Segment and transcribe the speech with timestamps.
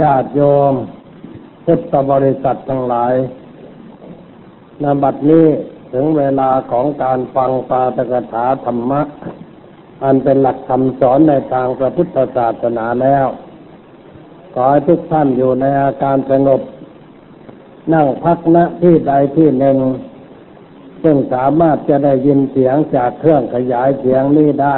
[0.00, 0.40] ญาติโย
[0.72, 0.74] ม
[1.64, 3.14] พุทธบริษัททั้งหลาย
[4.82, 5.46] นบัดนี้
[5.92, 9.00] ถึงเวลาของการฟังปาตกถาธรรมะ
[10.02, 13.26] อันเป็นหลักคำสอนในทางพระพุทธศาสนาแล้ว
[14.54, 16.60] ขอให้ทุกท่านอยู่ในอาการสงบ
[17.92, 19.76] นั่งพักณที่ใดที่หนึ่ง
[21.02, 24.76] ซึ่งสามารถจะได้ยินเสียงจากเครื่องขยายเสียงนี้ได้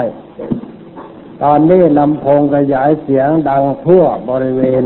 [1.42, 4.84] ตอนนี้ลำโพงขยายเสียงดังทั่วบริเวณ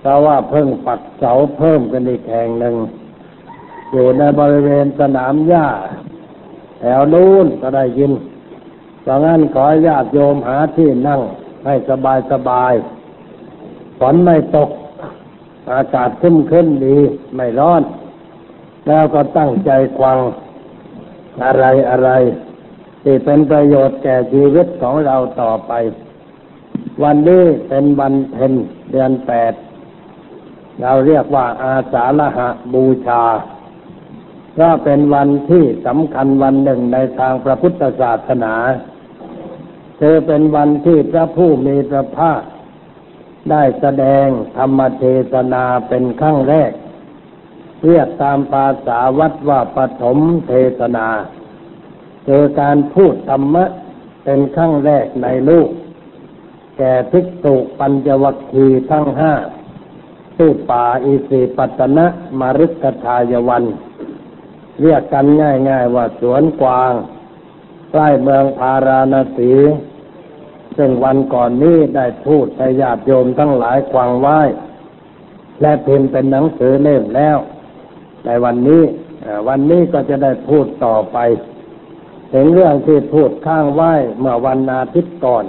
[0.00, 2.74] เพราะว่าเพิ่งปักเสาเพิ่มกันอีกแห่งหนึ่ง
[3.92, 5.66] อยู่ในบริเวณสนามหญ้า
[6.80, 8.12] แถวนู้นก็ได้ยิน
[9.06, 11.20] ดังนั้นขอญาติโยมหาที่นั่ง
[11.64, 12.72] ให้สบายสบาย
[13.98, 14.70] ฝนไม่ตก
[15.72, 16.98] อากาศขึ้นขึ้นดี
[17.36, 17.82] ไม่ร้อน
[18.86, 20.18] แล้วก็ตั้งใจฟัง
[21.44, 22.10] อะไรอะไร
[23.02, 25.72] ที่เป็นประโยชน์แก่ชีวิตของเราต่อไป
[27.02, 28.52] วันนี้เป็นวันเพ็ญ
[28.90, 29.52] เดือนแปด
[30.80, 33.24] เราเรียกว่าอาสาฬหะบูชา
[34.58, 38.54] ก็เป็นวันที่สำคัญวันหนึ่งในทางพระพุทธศาสนา
[39.98, 42.40] เธอเป็นวันที่พระผู้มีพระภาค
[43.50, 44.26] ได้แสดง
[44.56, 46.72] ธรรมเทศนาเป็นครั้งแรก
[47.84, 51.06] เรียกตามภาษาวัดว่าปฐมเทศนา
[52.26, 53.64] เจอการพูดธรรมะ
[54.24, 55.68] เป็นครั้งแรกในลูก
[56.78, 59.32] แก่ภิกษุปัญจวัคคีทั้งห้า
[60.38, 62.06] ตู้ป่าอิสิปัตนะ
[62.38, 63.64] มารุกทายวัน
[64.80, 66.92] เรียกกันง่ายๆว่าสวนกวาง
[67.90, 69.52] ใกล้เมืองพาราณสี
[70.76, 74.40] ซึ่งวันก่อนนี้ได้พูดให้ญาติโยมทั้งหลายกวางไหว้
[75.60, 77.36] และพิมพ์เป็นหนังสือเล่มแล้ว
[78.26, 78.82] ในวันนี้
[79.48, 81.18] วันนี้ก็จะได้พูดต่อไป
[82.32, 85.44] ถึงเรื่องที่พูดข้างไหว้เมื่อวันอาทิตย์ก่อน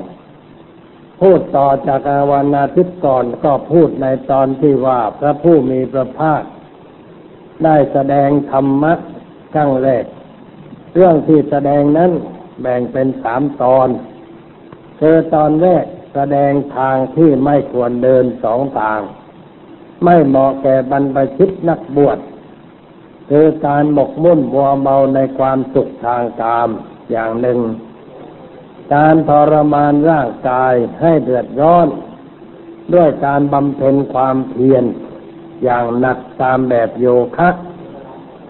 [1.21, 2.01] พูดต่อจาก
[2.33, 6.43] วันอาทิตย์ก่อนก็พูดในตอนที่ว่าพระผู้มีพระภาค
[7.63, 8.93] ได้แสดงธรรมะ
[9.53, 10.05] ครั้งแรก
[10.95, 12.11] เรื่องที่แสดงนั้น
[12.61, 13.89] แบ่งเป็นสามตอน
[14.99, 18.99] คือตอนแรกแสดงทางที่ไม่ควรเดินสองทาง
[20.03, 22.17] ไม่เหมาะแก่บรรพชิตนักบวช
[23.29, 26.69] คือการหมกมุ่นมัวเมาในความสุขทางกาม
[27.11, 27.59] อย่างหนึ่ง
[28.93, 31.87] การทรมานร่างกายให้เดือดร้อน
[32.93, 34.85] ด้วยการบำเพ็ญความเพียร
[35.63, 37.05] อย่างหนักตามแบบโย
[37.37, 37.49] คะ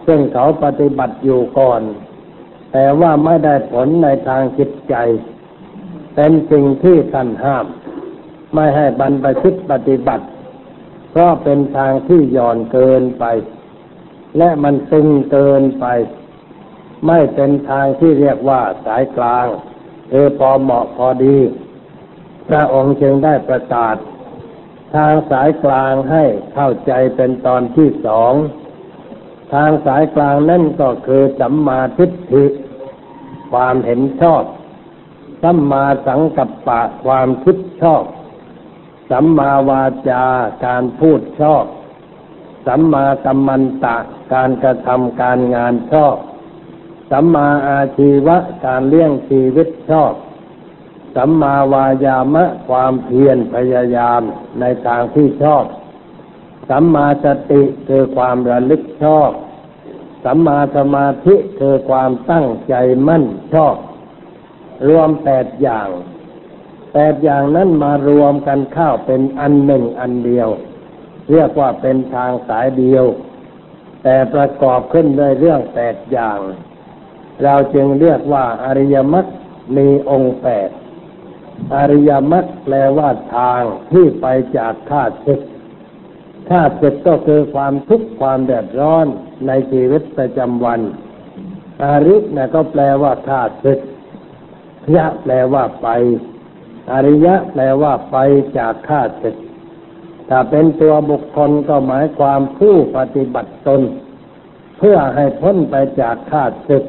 [0.06, 1.82] ซึ่งเขาปฏิบัติอยู่ก่อน
[2.72, 4.96] แต่ว่าไม่ได้ผลในทางจิตใจ
[6.16, 7.66] เป็นสิ่งที่ท่านห้าม
[8.54, 10.26] ไม่ให้บรรพชิตปฏิบัติ
[11.12, 13.24] เพราะเป็นทางที่หย่อนเกินไป
[14.38, 15.86] และมันตึงเกินไป
[17.08, 19.46] ไม่เป็นทางที่เรียกว่าสายกลาง
[20.12, 21.38] เออพอเหมาะพอดี
[22.50, 23.96] พระองค์จึงได้ประกาศ
[24.96, 26.24] ทางสายกลางให้
[26.54, 28.34] เข้าใจเป็นตอนที่สอง
[29.54, 32.46] ทางสายกลางนั่นก็คือสัมมาทิฏฐิ
[33.52, 34.44] ความเห็นชอบ
[35.44, 38.04] สัมมาสังกัปปะความคิดชอบ
[39.12, 40.24] สัมมาวาจา
[40.66, 41.66] การพูดชอบ
[42.68, 43.98] สัมมากัมมันตะ
[44.34, 46.16] การกระทำการงานชอบ
[47.12, 50.14] สัมมาอาชีวะการเลี้ยงชีวิตชอบ
[51.16, 54.22] สัมมาวายามะความเพียรพยายาม
[54.60, 55.66] ในทางที่ชอบ
[56.70, 59.32] สัมมาสติคือความระลึกชอบ
[60.26, 62.74] สัมมาสมาธิคือความตั้งใจ
[63.08, 63.24] มั่น
[63.54, 63.76] ชอบ
[64.88, 65.88] รวมแปดอย่าง
[66.94, 70.50] แปดอย่างนั้นมารวมกันเข้าเป็นอันหนึ่งอันเดียว
[71.32, 73.06] เรียกว่าเป็นทางสายเดียว
[74.03, 76.40] แต่ประกอบขึ้นด้วยเรื่องแปดอย่าง
[77.44, 79.25] เราจึงเรียกว่าอริยมรรค
[79.78, 80.69] มีองค์แปด
[81.75, 83.62] อริยมรรคแปลว่าทาง
[83.92, 84.25] ที่ไป
[84.58, 85.42] จากข้าศึก
[86.50, 89.06] ข้าศึกก็คือความทุกข์ความเดือดร้อน
[89.47, 90.80] ในชีวิตประจำวัน
[91.84, 93.80] อรินะก็แปลว่าข้าศึก
[94.96, 95.88] ยะแปลว่าไป
[96.94, 98.18] อริยะแปลว่าไป
[98.58, 99.36] จากข้าศึก
[100.30, 103.81] ถ้าเป็นตัวบุคคลก็หมายความผู้ปฏิบัติตน
[104.78, 106.84] เพื่อให้พ้นไปจากขาศึก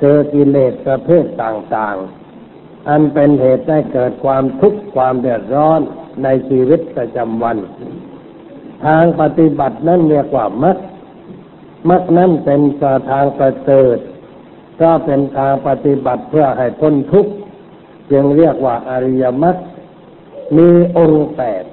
[0.00, 5.80] เจอกิเลสประเภทต่างๆ อันเป็นเหตุให้เกิดความทุกข์ความเดือดร้อน
[6.22, 7.56] ในชีวิตประจำวัน
[8.84, 10.76] ทางปฏิบัตินั้นเรียกว่ามัด
[11.88, 12.60] มัดนั้นเป็น
[13.10, 13.96] ทางประเสริฐ
[14.82, 17.32] ก็เป็นทางปฏิบัติเพื่อให้พ้นทุกข์
[18.10, 19.56] จึงเรียกว่าอริยมรรค
[20.56, 21.64] มีองค์แปด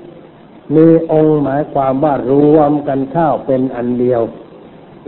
[0.75, 4.21] มีองค์หมายความว่ารวมกันเข้าเป็นอันเดียว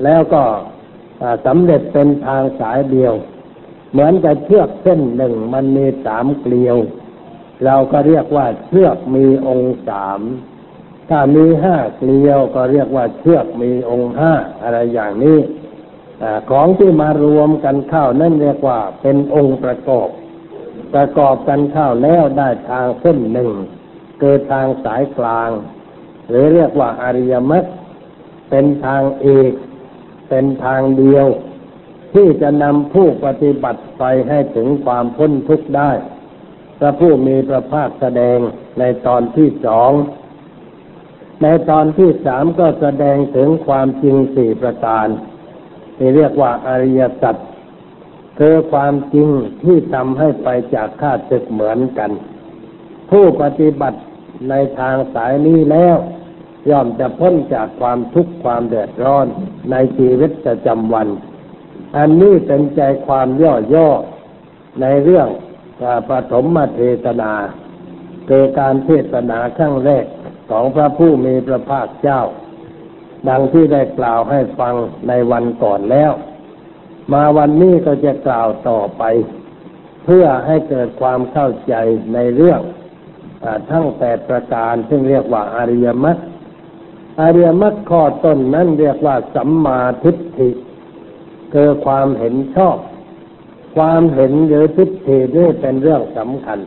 [0.03, 0.43] แล้วก็
[1.45, 3.13] สำเร็จเป็นทางสายเดียว
[3.91, 6.77] เหมือนกับเชือกเส้นหนึ่งมันมีสามเกลียว
[7.65, 10.19] เราก็เรียกว่าเชือกมีองค์สาม
[11.09, 15.39] ถ้ามีห้าเกลียวก็เรียกว่าเชือกมีองค์ห้าอะไรอย่างนี้
[16.21, 20.09] อของที่มารวมกันเข้านั่นเรียกว่าเป็นองค์ประกอบ
[20.93, 23.51] ประกอบกันเข้าแล้วได้ทางเส้นหนึ่ง
[24.21, 25.49] เกิดทางสายกลาง
[26.29, 27.65] หรือเรียกว่าอริยมรรค
[28.49, 29.51] เป็นทางเอก
[30.29, 31.25] เป็นทางเดียว
[32.13, 35.91] ที่จะนำผู้ปฏิบัติไปให้ถึงความพ้นทุกข์ได้
[36.79, 38.37] พระผู้มีพระภาคแสดง
[38.79, 39.91] ในตอนที่สอง
[41.43, 45.07] ในตอนที่สามก็แสดงถึงความจริงสี่ประการ
[45.97, 47.35] ที่เรียกว่าอริยสัจ
[48.39, 49.29] คือความจริง
[49.63, 52.11] ที่ทำให้ไปจากข้าศึกเหมือนกัน
[53.09, 53.99] ผู้ปฏิบัติ
[54.49, 55.97] ในทางสายนี้แล้ว
[56.69, 59.27] ย่อมจะพ้นจากความทุกข์ความเดือดร้อน
[59.71, 61.07] ในชีวิตประจำวัน
[61.97, 63.27] อันนี้เป็นใจความ
[63.73, 65.27] ย่อๆในเรื่อง
[66.09, 67.33] ปฐมเทศนา
[68.29, 70.05] คือการเทศนาครั้งแรก
[70.49, 72.21] ของพระผู้มีพระภาคเจ้า
[73.29, 74.75] ดังที่ได้กล่าวให้ฟัง
[75.07, 76.11] ในวันก่อนแล้ว
[77.13, 79.03] มาวันนี้ก็จะกล่าวต่อไป
[80.05, 81.75] เพื่อให้เกิดความเข้าใจ
[82.13, 82.61] ในเรื่อง
[83.69, 86.17] ทั้งแปดประการซึ่งเรียกว่าอริยมรรค
[87.21, 90.49] อริยมรรคข้อต้นนั้นเรียกว่าสัมมาทิฏฐิ
[91.53, 92.77] คือความเห็นชอบ
[93.75, 96.59] ความเห็นหรือทิฏฐินี่เป็นเรื่องสำคัญ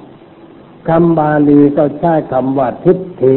[0.88, 3.34] คำบาลีก็ใช้คำว่าทิฏฐิ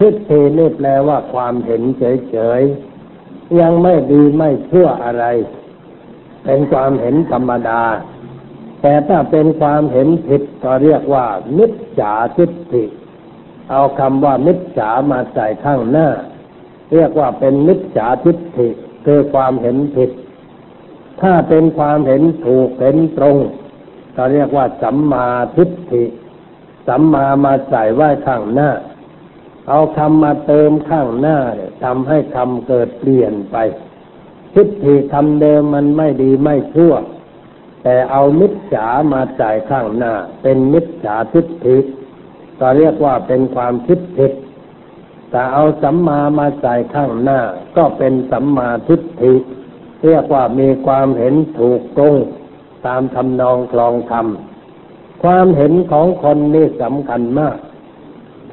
[0.00, 5.24] ทิฏฐินี่แปลว่าความเห็นเฉยๆยังไม่ดีไม่เชื่ออะไร
[6.44, 7.82] เป็นความเห็นธรรมดา
[8.82, 11.26] แต่ถ้าเป็นความเห็นผิดก็เรียกว่า
[11.58, 12.84] มิจฉาทิฏฐิ
[13.70, 16.08] เอาคำว่ามิจฉามาใส่ข้างหน้า
[16.92, 18.68] เรียกว่าเป็นมิจฉาทิฏฐิ
[19.06, 20.10] คือความเห็นผิด
[21.20, 23.36] ถ้าเป็นความเห็นถูกเห็นตรง
[24.16, 26.04] ก็เรียกว่าสัมมาทิฏฐิ
[26.88, 28.70] สัมมามาใส่ไว้ข้างหน้า
[29.68, 33.56] เอาคำมาเติมข้างหน้าเนี่ยทำให้คำเกิดเปลี่ยนไป
[34.54, 36.94] ทิฏฐิคำเดิมมันไม่ดีไม่ชั่ว
[37.82, 40.12] แต่เอามิจฉามาใส่ข้างหน้า
[40.42, 41.76] เป็นมิจฉาทิฏฐิ
[42.60, 44.32] ก็เรียกว่าเป็นความคิดผิด
[45.30, 47.40] แต่เอาสัมมามาใส่ข้างหน้า
[47.76, 49.34] ก็เป็นสัมมาทิฏฐิ
[50.06, 52.14] เรียกว่ามีความเห็นถูกตรง
[52.86, 54.26] ตามทำนองคลองธรรม
[55.22, 57.56] ความเห็นของคนนี่สำคัญมาก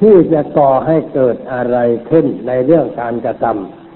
[0.00, 1.78] ที่จะก่อให้เกิดอะไร
[2.10, 3.44] ขึ้นในเรื่องการกระท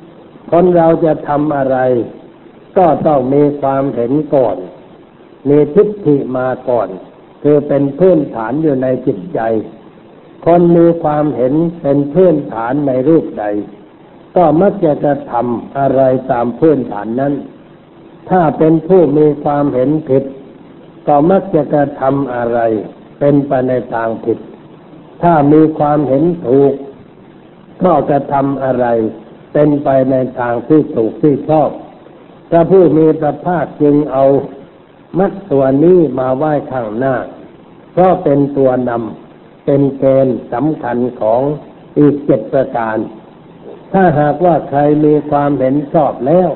[0.00, 1.78] ำคนเราจะทำอะไร
[2.78, 4.56] ก็ต้องมีความเห็นก่อน
[5.48, 6.88] มีทิฏฐิมาก่อน
[7.42, 9.40] คือเป็นพื้นฐานอยู่ในจิตใจ
[10.44, 13.44] คนมีความเห็นเป็นพื้นฐานในรูปใด
[14.36, 17.34] ก็มักจะกระทำอะไรตามพื้นฐานนั้น
[18.30, 20.24] ถ้าเป็นผู้มีความเห็นผิด
[21.06, 22.60] ก็มักจะกระทำอะไร
[23.18, 24.38] เป็นไปในทางผิด
[25.22, 26.74] ถ้ามีความเห็นถูก
[27.84, 28.86] ก็จะทำอะไร
[29.52, 31.70] เป็นไปในทางที่ถูกที่ชอบ
[32.50, 34.24] พระผู้มีพระภาคจึงเอา
[35.18, 37.14] มัดตัวนี้มาไหว้ข้างหน้า
[37.92, 41.42] เพราะเป็นตัวนำเป็นเกณฑ์สำคัญของ
[41.98, 42.96] อีกเจ็ดประการ
[43.92, 46.48] ถ้าหากว่าใครมีความเห็นชอบแล้ว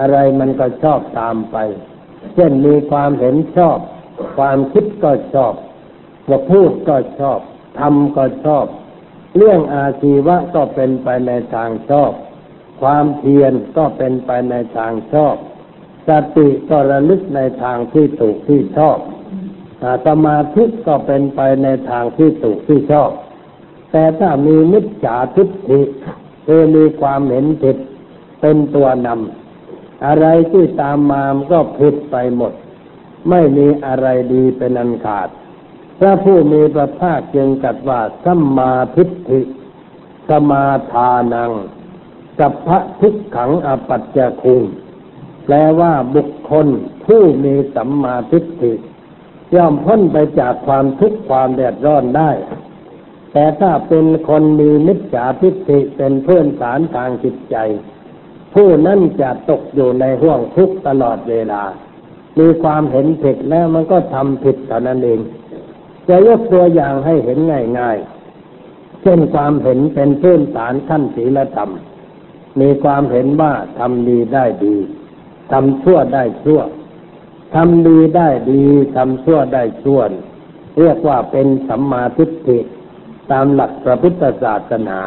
[0.00, 1.56] อะไรมันก็ชอบตามไป
[2.34, 3.78] เช่นมีความเห็นชอบ
[4.36, 5.54] ความคิดก็ชอบ
[6.28, 7.40] ว่าพูดก็ชอบ
[7.78, 8.66] ทำก็ชอบ
[9.36, 12.12] เรื่องอาชีวะก็เป็นไปในทางชอบ
[12.80, 15.36] ความเพียรก็เป็นไปในทางชอบ
[16.08, 18.98] สติก็ระลึกในทางที่ถูกที่ชอบ
[20.06, 23.10] สมาธิก็เป็นไปในทางที่ถูกที่ชอบ
[23.90, 25.80] แต่ถ้ามีมิจฉาทิฏฐิ
[26.46, 27.76] คือมีความเห็นผิด
[28.40, 32.52] เป็นตัวนำอะไรที่ตามมามก็ผิดไปหมด
[33.30, 35.28] ไม่มีอะไรดีเป็นอันขาด
[35.98, 39.40] พระผู้มีพระภาคจึงกัดว่าสัมมาทิฏฐิ
[40.28, 41.52] สมาทานัง
[42.40, 44.62] กับพระทุกขังอปัจจคุง
[45.48, 46.66] แปลว่าบุคคล
[47.04, 48.72] ผู้มีสัมมาทิฏฐิ
[49.54, 52.30] ย่อมพ้นไปจากความทุกข์ความเดือดร้อนได้
[53.32, 57.56] แต่ถ้าเป็นคนมีมิจฉาทิฏฐิเป็นเพื่อนสารทางจิตใจ
[58.54, 61.62] ผู้นั้นจะตกอยู่ในห่วงทุกข์ตลอดเวลา
[62.38, 65.20] มีความเห็นผิดแล้วมันก็ทำผิดเท่านั้นเอง
[66.08, 67.38] จะยกตัวอย่างให้เห็น
[67.78, 71.70] ง่ายๆ เช่นความเห็นเป็นพื้นฐานขั้นศีลธรรม
[72.60, 74.76] มีความเห็นว่าทำดีได้ดี
[75.52, 76.60] ทำชั่วได้ชั่ว
[77.54, 78.64] ทำดีได้ดี
[78.96, 80.00] ทำชั่วได้ชั่ว
[80.78, 82.58] เรียกว่าเป็นสัมมาทิฏฐิ
[83.30, 85.00] ตามหลักพระพุทธศาสนา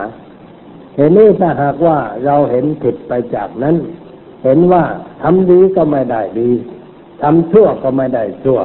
[0.96, 3.76] เห็นนี้ถ้าหากว่าเราเห็นผิดไปจากนั้น
[4.44, 4.84] เห็นว่า
[5.22, 6.52] ทำดีก็ไม่ได้ดี
[7.22, 8.60] ทำชั่วก็ไม่ได้ชั่ว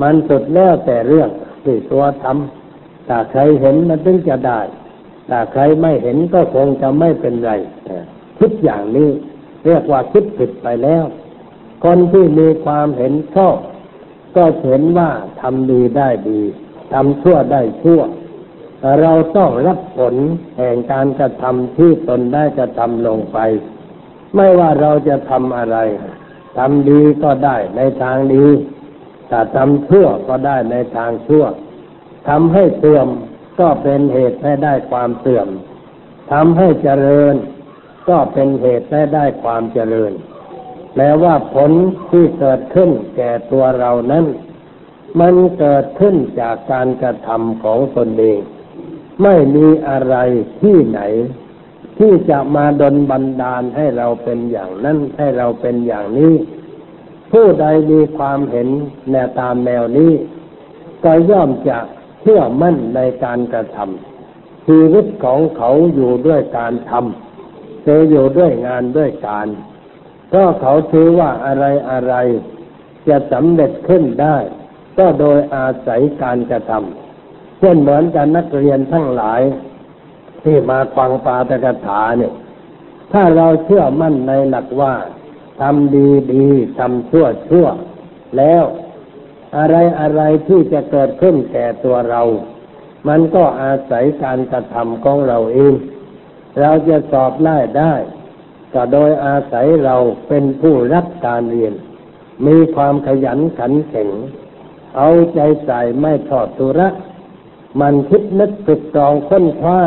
[0.00, 1.30] มันสุดแล้วแต่เรื่อง
[1.64, 4.60] ที่ตัวทำถ้าใครเห็นมันถึงจะได้
[5.28, 7.52] ถ้าใครไม่เห็นก็คงจะไม่เป็นไร
[8.38, 9.10] คิดอย่างนี้
[9.64, 11.04] เรียกว่าคิดผิดไปแล้ว
[11.84, 13.56] คนที่มีความเห็นชอบ
[14.36, 16.40] ก็เห็นว่าทำดีได้ดี
[16.92, 18.00] ทำชั่วได้ชั่ว
[19.02, 20.14] เราต้องรับผล
[20.56, 23.38] แห่งการกระทำที่ตนได้กระทำลงไป
[24.36, 25.78] ไม่ว่าเราจะทำอะไร
[26.58, 28.46] ทำดีก็ได้ในทางดี
[29.30, 31.44] ถ้าทำชั่วก็ได้ในทางชั่ว
[32.28, 33.08] ทำให้เสื่อม
[33.60, 35.48] ก็เป็นเหตุให้ได้ความเสื่อม
[36.32, 37.34] ทำให้เจริญ
[38.08, 40.12] ก็เป็นเหตุให้ได้ความเจริญ
[40.94, 41.70] แปลว่าผล
[42.10, 44.24] ที่เกิดขึ้นแก่ตัวเรานั้น
[45.20, 48.40] มันเกิดขึ้นจากการกระทำของตนเอง
[49.22, 50.16] ไม่มีอะไร
[50.60, 51.00] ที่ไหน
[51.98, 56.34] ที่จะมาดนบันดาลให้เราเป็นอย่างนั้นให้เราเป็นอย่างนี้
[57.32, 58.68] ผู้ใดมีความเห็น
[59.10, 60.12] แนวตามแนวนี้
[61.04, 61.78] ก็ย่อมจะ
[62.20, 67.31] เชื่อมั่นในการกระทำชีวิตของเขาอยู่ด้วยการทำ
[67.86, 69.48] จะอยู่ด้วยงานด้วยการ
[70.28, 72.14] เพราะเขาถือว่าอะไรอะไร
[73.08, 74.36] จะสำเร็จขึ้นได้
[74.98, 79.42] ก็โดยอาศัยการกระทำเช่นเหมือนกันนักเรียนทั้งหลาย
[80.42, 82.32] ที่มาฟังปาตกถาเนี่ย
[83.12, 84.94] ถ้าเราเชื่อมั่นในหลักว่า
[85.60, 86.46] ทำดีดี
[86.78, 87.66] ทำชั่วชั่ว
[88.38, 88.64] แล้ว
[89.58, 92.22] อะไรอะไรที่จะเกิดขึ้นแก่ตัวเรา
[93.08, 95.74] มันก็อาศัยการกระทำของเราเอง
[96.60, 97.94] เราจะสอบได้ได้
[98.74, 99.96] ก็โดยอาศัยเรา
[100.28, 101.74] เป็นผู้รับการเรียน
[102.46, 104.08] มีความขยันขันแข็ง
[104.96, 106.88] เอาใจใส่ไม่ทอดทุระ
[107.80, 109.80] มันคิดนึกตึกตรองค้นคว้า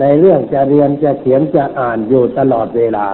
[0.00, 3.06] ในเรื่องจะเรียนจะเขียนจะอ่านอยู่ตลอดเวลา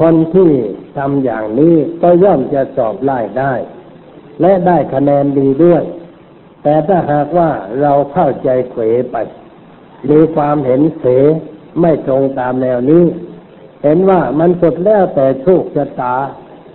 [0.00, 0.50] คนที่
[0.96, 3.52] ทำอย่างนี้ก็ย่อมจะสอบไล่ได้
[4.40, 5.82] และได้คะแนนดีด้วย
[6.62, 7.50] แต่ถ้าหากว่า
[7.82, 9.16] เราเข้าใจเขวไป
[10.10, 11.04] มีความเห็นเส
[11.80, 13.04] ไม่ตรงตามแนวนี้
[13.82, 16.14] เห็นว่ามันสุดแล้วแต่โชคชะตา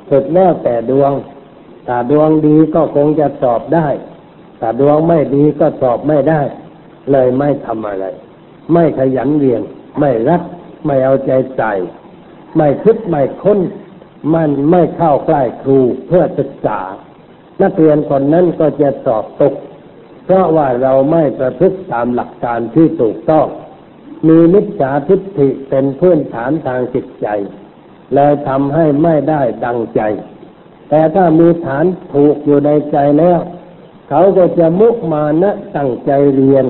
[0.09, 1.11] สุดแล้วแต่ดวง
[1.87, 3.87] ถ้าดวงดีก็คงจะสอบได้
[4.59, 6.41] ถ้าดวงไม่ดีก็สอบไม่ได้
[7.11, 8.05] เลยไม่ทำอะไร
[8.73, 9.61] ไม่ขยันเรียน
[9.99, 10.41] ไม่รัก
[10.85, 11.73] ไม่เอาใจใส่
[12.57, 13.59] ไม่คิดไม่ค้น
[14.33, 16.79] มันไม่เข้าใกล้ครูเพื่อศึกษา
[17.61, 19.53] นักเรียนคนนั้นก็จะสอบตก
[20.25, 23.47] เพราะว่าเราไม่ประพฤติตามหลักการที่ถูกต้อง
[24.27, 27.27] มีมิจฉาทิฏฐิเป็นพื้นฐานทางจิตใจ
[28.13, 30.01] เลยทำให้ไม่ได้ดังใจ
[30.89, 33.39] แต่ถ้ามีฐานถูกอยู่ในใจแล้ว
[34.09, 36.65] เขาก็จะมุกมานะตั้งใจเรียน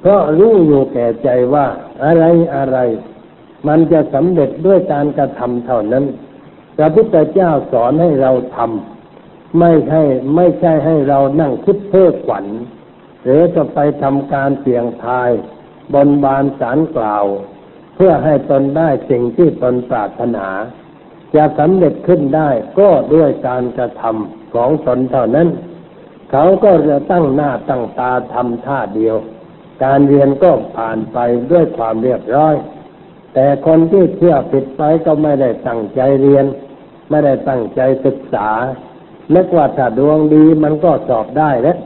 [0.00, 1.66] เพราะรู้อยู่แก่ใจว่า
[2.04, 2.78] อะไรอะไร
[3.68, 6.04] มันจะสำเร็จด้วยการกระทำเท่านั้น
[6.76, 10.02] พระพุทธเจ้าสอนให้เราทำไม่ใช่
[10.36, 12.46] ไม่ใช่ให้เรานั่งคิดเพ้อขวัญ
[13.24, 15.30] หรือจะไปทำการเสี่ยงทาย
[15.94, 17.24] บนบานสารกล่าว
[17.94, 20.46] เพื่อให้ตนได้สิ่งที่ตนปรารถนา
[21.34, 25.48] จะสำเร็จขึ้นได้ก็ด้วยการกระทำของตนเท่านั้น
[26.30, 29.16] เขาก็จะตั้งหน้าตั้งตาทำท่าเดียว
[29.84, 31.18] การเรียนก็ผ่านไป
[31.50, 32.54] ด้วยความเรียบร้อย
[33.34, 36.44] แต่คนที่เชื่อผิดไปก็ไม่ได้ตั้งใจเรียน
[37.10, 38.48] ไม่ได้ตั้งใจศึกษา
[39.32, 41.78] เนึกว่าถ้าดวงดีมันก็สอบได้แล้ว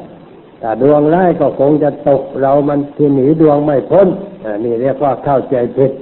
[0.62, 4.08] ถ้าดวงร้ายก็คงจะตกเรามันที่หนีดวงไม่พ้น
[4.64, 5.92] นี่เรียกว่าเข้าใจผิด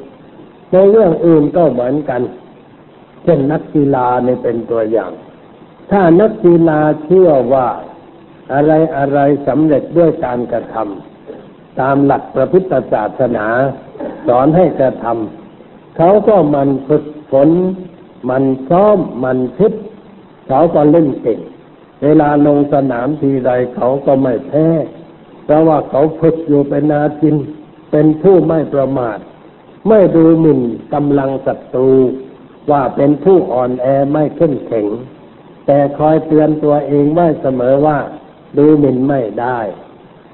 [0.71, 2.23] ในเรื่องอื่นก็เหมือนกัน
[3.25, 5.13] เช่นนักกีฬาเนี่เป็นตัวอย่าง
[5.91, 7.67] ถ้านักกีฬาเชื่อว่า
[8.53, 13.47] อะไรอะไรสำเร็จด้วยการกระทำตามหลักพระพุทธศาสนา
[14.29, 17.51] สอนให้กระทำเขาก็มันฝึกฝน
[18.31, 19.73] มันซ้อมมันคิด
[20.49, 21.41] เขาก็เล่นเก่ง
[22.03, 24.67] เวลาลงสนามทีใดเขาก็ไม่แพ้
[25.45, 27.37] เพราะว่าเขาฝึกอยู่เป็นนาจิน
[27.91, 29.19] เป็นผู้ไม่ประมาท
[29.89, 30.61] ไม่ดูหมิ่น
[30.95, 31.93] กำลังศัตรู
[32.71, 34.87] ว่าเป็นผู้อ่อนแอไม่เข้มแข็ง
[35.67, 37.99] แต่คอยเตือนตัวเองไว้เสมอว่า
[38.59, 39.59] ดูหมิ่นไม่ได้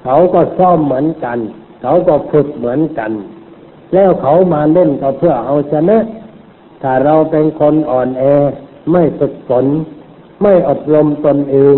[0.03, 1.37] เขาก็ซ่อมเหมือนกัน
[1.81, 3.11] เขาก็ฝึกเหมือนกัน
[3.93, 5.97] แล้วเขามาเล่นก็เพื่อเอาชนะ
[6.81, 8.23] ถ้าเราเป็นคนอ่อนแอ
[8.91, 9.65] ไม่ฝึกฝน
[10.47, 11.75] ไม่อบรมตนเอง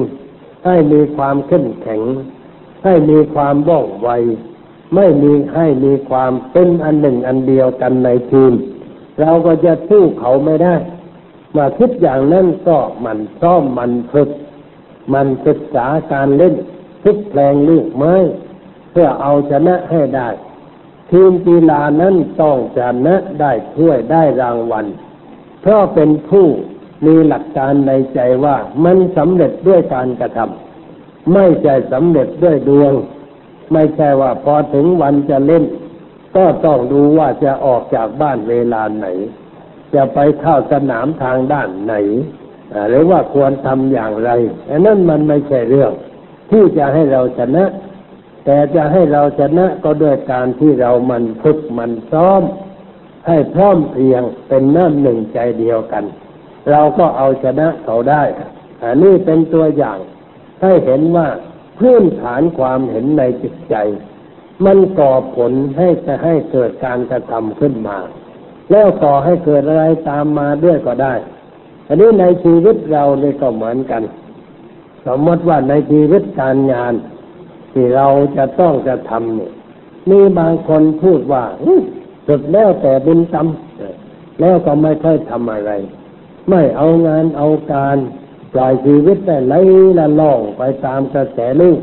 [0.65, 2.01] ให้มีความเข้มแข็ง
[2.83, 4.09] ให้มีความว่องไว
[4.95, 8.53] ไม่มีให้มีความเป็นอันหนึ่งอันเดียวกันในทีม
[9.19, 10.75] เราก็จะสู้เขาไม่ได้
[11.55, 14.29] มาคิดอย่างนั้นก็มันซ้อมมันฝึก
[15.13, 16.55] มันศึกษาการเล่น
[17.03, 18.15] ทุกแปลงลูกไม้
[18.91, 20.29] เพื่อเอาชนะให้ได้
[21.11, 24.85] ทีมกีฬานั้นต้องชนะได้ถ้วยได้รางวัล
[25.61, 26.47] เพราะเป็นผู้
[27.05, 32.93] มีหลักการในใจว่ามันสำเร็จด้วยการกระทำไม่ใช่สำเร็จด้วยดวง
[33.73, 35.63] ไม่ใช่ว่าพอถึงวันจะเล่น
[36.35, 39.07] ก็ต้องดูว่าจะออกจากบ้านเวลาไหน
[39.93, 41.93] จะไปเข้าสนามทางด้านไหน
[42.89, 44.29] หรือว่าควรทำอย่างไร
[44.69, 45.91] อันนั้นมันไม่ใช่เรื่อง
[46.51, 47.63] ที่จะให้เราชนะ
[48.45, 52.41] แต่จะให้เราชนะก็ด้วยการที่เรามันฝึกมันซ้อม
[53.27, 56.03] ให้พร้อมเพรียงเป็นน้ำหนึ่งใจเดียวกัน
[56.71, 58.23] เราก็เอาชนะเขาได้
[58.83, 59.97] อันนี้เป็นตัวอย่าง
[60.61, 61.27] ให้เห็นว่า
[61.79, 63.75] พื้นฐานความเห็นในจิตใจ
[64.65, 67.97] มันก่อผลให้จะให้เกิดการกระทำขึ้นมา
[68.71, 71.13] แล้วก่อให้เกิดอะไรตามมาด้วยก็ได้
[71.87, 74.03] อันนี้ในชีวิตเราเนี่ยก็เหมือนกัน
[75.05, 76.93] สมมติว่าในชีวิตการงาน
[77.71, 78.07] ที่เรา
[78.37, 79.51] จะต้องจะทำเนี่ย
[80.09, 81.43] มีบางคนพูดว่า
[82.27, 83.47] สุดแล้วแต่บุญกรรม
[84.41, 85.71] แล้วก็ไม่ค่อยทำอะไร
[86.49, 87.97] ไม่เอางานเอาการ
[88.53, 89.53] ปล่อยชีวิตแต่ไหล
[89.97, 91.79] ละล่องไปตามกระแสลูก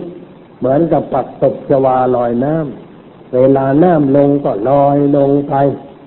[0.59, 5.55] เหมือนกับปักตกจวาลอยน้ำเวลาน้ำลงก็ลอยลงไป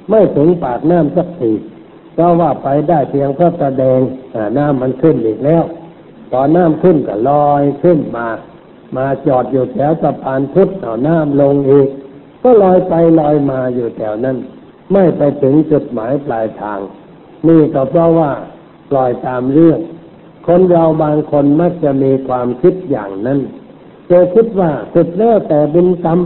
[0.10, 1.52] ไม่ถึงปากน้ำสักที
[2.14, 4.00] เพราะว่าไปได้เพียงพระประแดง
[4.58, 5.64] น้ำมันขึ้นอีกแล้ว
[6.34, 8.28] ตอนน้ำขึ้นก็ลอยขึ้นมา
[8.96, 11.88] มาจอดอยู่แถวสะพานพุทธเอาน้ำลงอีก
[12.42, 14.38] ก็ลอยไปลอยมาอยู่แถวนั้น
[14.92, 16.80] ไม่ไปถึงจุดหมายปลายทาง
[17.48, 18.32] นี่ก็เพราะว่า
[18.92, 19.80] ปล่อยตามเรื่อง
[20.48, 23.40] คนเราบางคนมักจะมีความคิดอย่างนั้น
[24.12, 26.20] จะคิดว่าสุดแล้วแต่บุญกรรม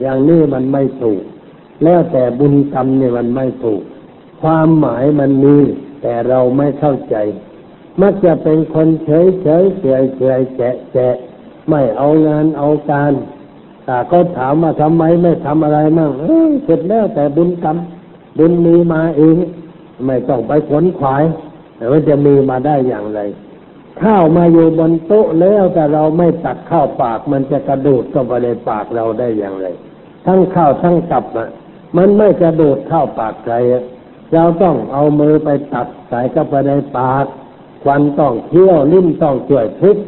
[0.00, 1.22] อย่างนี้มันไม่ถูก
[1.84, 3.82] แล้วแต่บุญกรรมเนี่ยมันไม่ถูก
[4.42, 5.56] ความหมายมันมี
[6.02, 7.16] แต่เราไม่เข้าใจ
[8.02, 11.16] มักจะเป็นคนเฉยเฉยเฉยเฉยแฉะแฉะ
[11.68, 13.12] ไม่เอางานเอาการ
[13.84, 16.10] แต่ก็ถามว่าทำไมไม่ทำอะไรมั่ง
[16.64, 17.76] เสร็จแล้วแต่บุญกรรม
[18.38, 19.36] บุญมีมาเอง
[20.06, 21.22] ไม่ต้องไปขนขวาย
[21.76, 23.20] แต่ว่าจะมีมาได้อย่างไร
[24.02, 29.66] ข้าวมาอยู่บนโต๊ะแล้วแต่เราไม่ตักข้าวปากมันจะกระโดดเข้าไปในปากเราได้อย่างไร
[30.26, 31.48] ทั้งข้าวทั้งกับอะ
[31.96, 33.82] มันไม่กระโดดเข้าปากใครอะ
[34.34, 37.24] เราต้องเอามือไปตัดใส่เข้าไปในปาก
[37.84, 39.98] ควันต้องเคี้ยวลิ้นต้องช่วยพลิก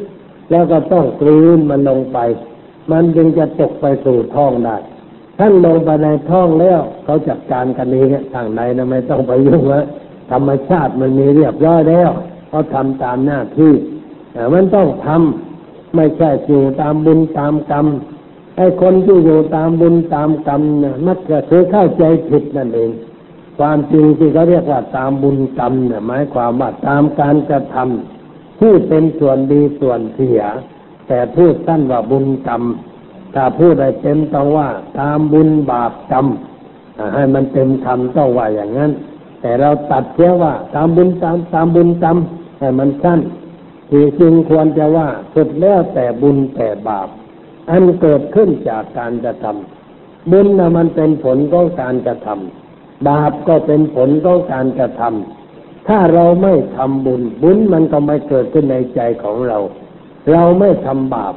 [0.51, 2.19] แล้วก็ต้องกลืนมันลงไป
[2.91, 4.77] มันจึงจะตกไปสู่ท้องได้
[5.39, 9.85] ท่านลงไปในท้องแล้วเขาจัดการกันเองทางในนะไม่ต้องไปยุ่งอะ
[10.31, 12.11] ธรรมชาติมันมีเรียบร้อยแล้ว
[12.49, 13.73] เขาทำตามหน้าที่
[14.55, 17.87] มันต้องทำไม่ใช่อยู่ตามบุญตามกรรม
[18.57, 22.91] ไอ้คนที่อยู่ตามบุญตามกรรมนี่ยมักจะคือเข้าใจผิดนั่นเอง
[23.59, 30.41] ความจริงที่เขาเรียกว่าตามบุญกรรมเนี่ยหมายความว่าตามการกระทำที่เป็นส่วนดีส่วนเสีย
[31.09, 32.63] แต่พูดสั้นว่าบุญกรรม
[33.35, 36.27] ถ้าพูดให้เต็มต้องว่าตามบุญบาปกรรม
[37.15, 38.91] ให้มันเต็มคำต้องว่าอย่างนั้น
[39.41, 42.17] แต่เราตัดเสียว่า ตามบุญตามตามบุญกรรม
[42.59, 43.21] ให้มันสั้น
[43.91, 47.09] ที่จริงควรจะว่าสุดแล้วแต่บุญแต่บาป
[47.71, 59.59] อันเกิดขึ้นจากการกระทำบุญนะมันเป็นผลของการกระทำบาปก็เป็นผลของการกระทำถ้าเราไม่ทำบุญ บุญมันก็ไม่เกิดขึ้นในใจของเรา
[60.33, 61.35] เราไม่ทำบาป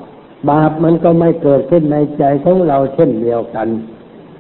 [0.50, 3.68] บาปมันก็ไม่เกิดขึ้นในใจของเราเช่นเดียวกัน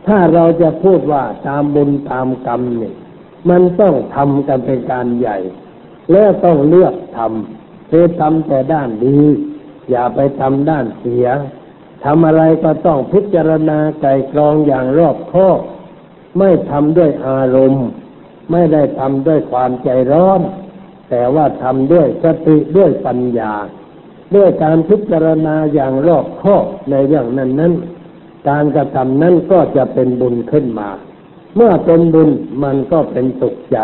[0.07, 2.95] ถ้าเราจะพูดว่าตามบุญตามกรรมเนี่ย
[3.49, 5.37] มันต้องทำกันเป็นการใหญ่
[6.11, 9.19] แล้วต้องเลือกทำคือทำแต่ด้านดี
[9.89, 11.27] อย่าไปทำด้านเสีย
[12.05, 15.59] ทำอะไรก็ต้องพิจารณาไกรกรองอย่างรอบคอบ
[16.37, 17.85] ไม่ทำด้วยอารมณ์
[18.51, 20.41] ไม่ได้ทำด้วยความใจร้อน
[21.09, 23.53] แต่ว่าทำด้วยสติด้วยปัญญา
[24.35, 27.73] ด้วยการพิจารณาอย่างรอบคอบในเรื่องนั้นนั้น
[28.49, 30.89] การกระทำนั้นก็จะเป็นบุญขึ้นมา
[31.55, 32.29] เมื่อเป็นบุญ
[32.63, 33.79] มันก็เป็นสุขใจ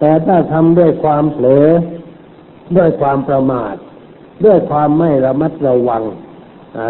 [0.00, 1.66] แต่ถ้าทำด้วยความเผลอ
[2.76, 3.74] ด้วยความประมาท
[4.44, 6.02] ด้วยความไม่ระมัดระวัง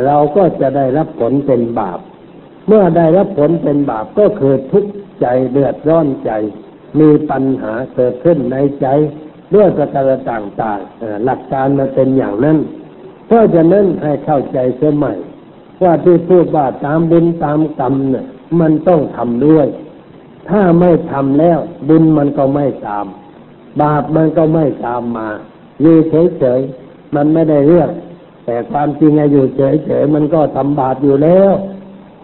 [0.06, 1.98] เราก็จะได้รับผลเป็นบาป
[2.66, 6.30] เมื่อได้รับผลเป็นบาปก็คือทุกข์ใจเดือดร้อนใจ
[7.00, 8.86] มีปัญหาเกิดขึ้นในใจ
[9.54, 12.58] ด้วยประการต่างๆหลักการมันเป็นอย่างนั้น
[13.26, 15.12] เพราะฉะนั้นให้เข้าใจเสียใหม่
[15.82, 18.26] ว่าที่พูดว่าตามบุญตามกรรมเนี่ย
[18.60, 19.66] มันต้องทำด้วย
[20.48, 21.58] ถ้าไม่ทำแล้ว
[21.88, 23.06] บุญมันก็ไม่ตาม
[23.80, 25.28] บาปมันก็ไม่ตามมา
[25.80, 25.96] อยู่
[26.38, 27.90] เฉยๆมันไม่ได้เรื่อง
[28.44, 31.52] แต่ความจริงอยู่เฉยๆมันก็ทำบาปอยู่แล้ว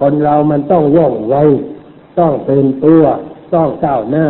[0.00, 1.36] คนเรามันต้องว่องไว
[2.18, 3.02] ต้องตื่นตัว
[3.54, 4.26] ต้องก้าวหน้า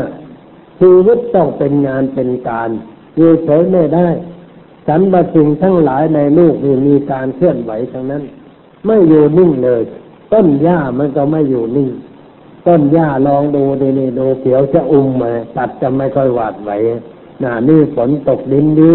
[0.81, 2.71] ชีวิตต้องเป็นงานเป็นการ
[3.17, 4.09] อยู่เฉยไม่ได้
[4.87, 8.23] สรรพสิ่งทั้งหลายในโลกนี่มีการเคลื่อนไหวทั้งนั้น
[8.87, 9.83] ไม่อยู่นิ่งเลย
[10.33, 11.91] ต้นหญ้ามันก็ไม่อยู่นิ่ง
[12.67, 16.71] ต้นหญ้าลองดูดีนี่ดูเขียวจะอุ้มมาตัดจะไม่ค่อยหวาดไหว
[17.43, 18.95] น่ะนี่ฝนตกดินดี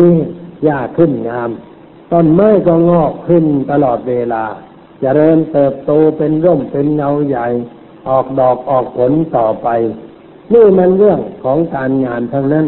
[0.63, 1.49] หญ้าขึ้นงาม
[2.11, 4.59] ต้นไม้ก็งอกขึ้นตลอดเวลาจ
[5.01, 7.47] เจริญเติบโตเป็นร่มเป็นเงาใหญ่
[8.09, 9.67] ออกดอกออกผลต่อไป
[10.53, 12.65] นี่มันเรื่องของการงานทั้งนั้น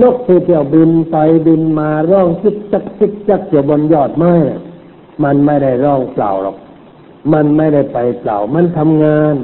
[0.00, 4.32] นกที่เที่ยวบินไปบินมาร้องชิกจักชิกจักอยู่บนยอดไม้
[5.24, 6.56] มันไม่ได้ร้องเปล่าหรอก
[7.32, 9.34] มันไม่ได้ไปเปล่า มันทำงาน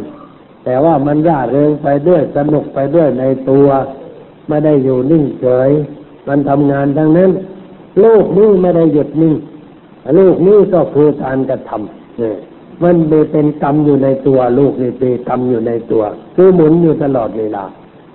[0.64, 3.69] แต่ว่ามันร่าเริงไปด้วยสนุกไปด้วยในตัว
[4.49, 5.71] ไม่ได้อยู่นิ่งเฉย
[6.29, 7.31] มันทำงานทั้งนั้น
[8.01, 9.35] โลกนี้ไม่ได้หยุดนิ่ง
[10.17, 12.37] โลกนี้ก็คือการกระทำเนี่ย
[12.85, 12.97] มัน
[13.33, 16.03] เป็นกรรมอยู่ในตัว ลูกนี่เป็นกรรมอยู่ในตัว
[16.37, 17.64] คือหมุนอยู่ตลอดเวลา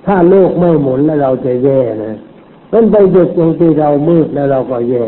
[0.05, 2.17] ถ้าโลกไม่หมุนแล้วเราจะแย่นะ
[2.71, 5.03] มันไปหยุดตรงที่เรามืดแล้วเราก็แย่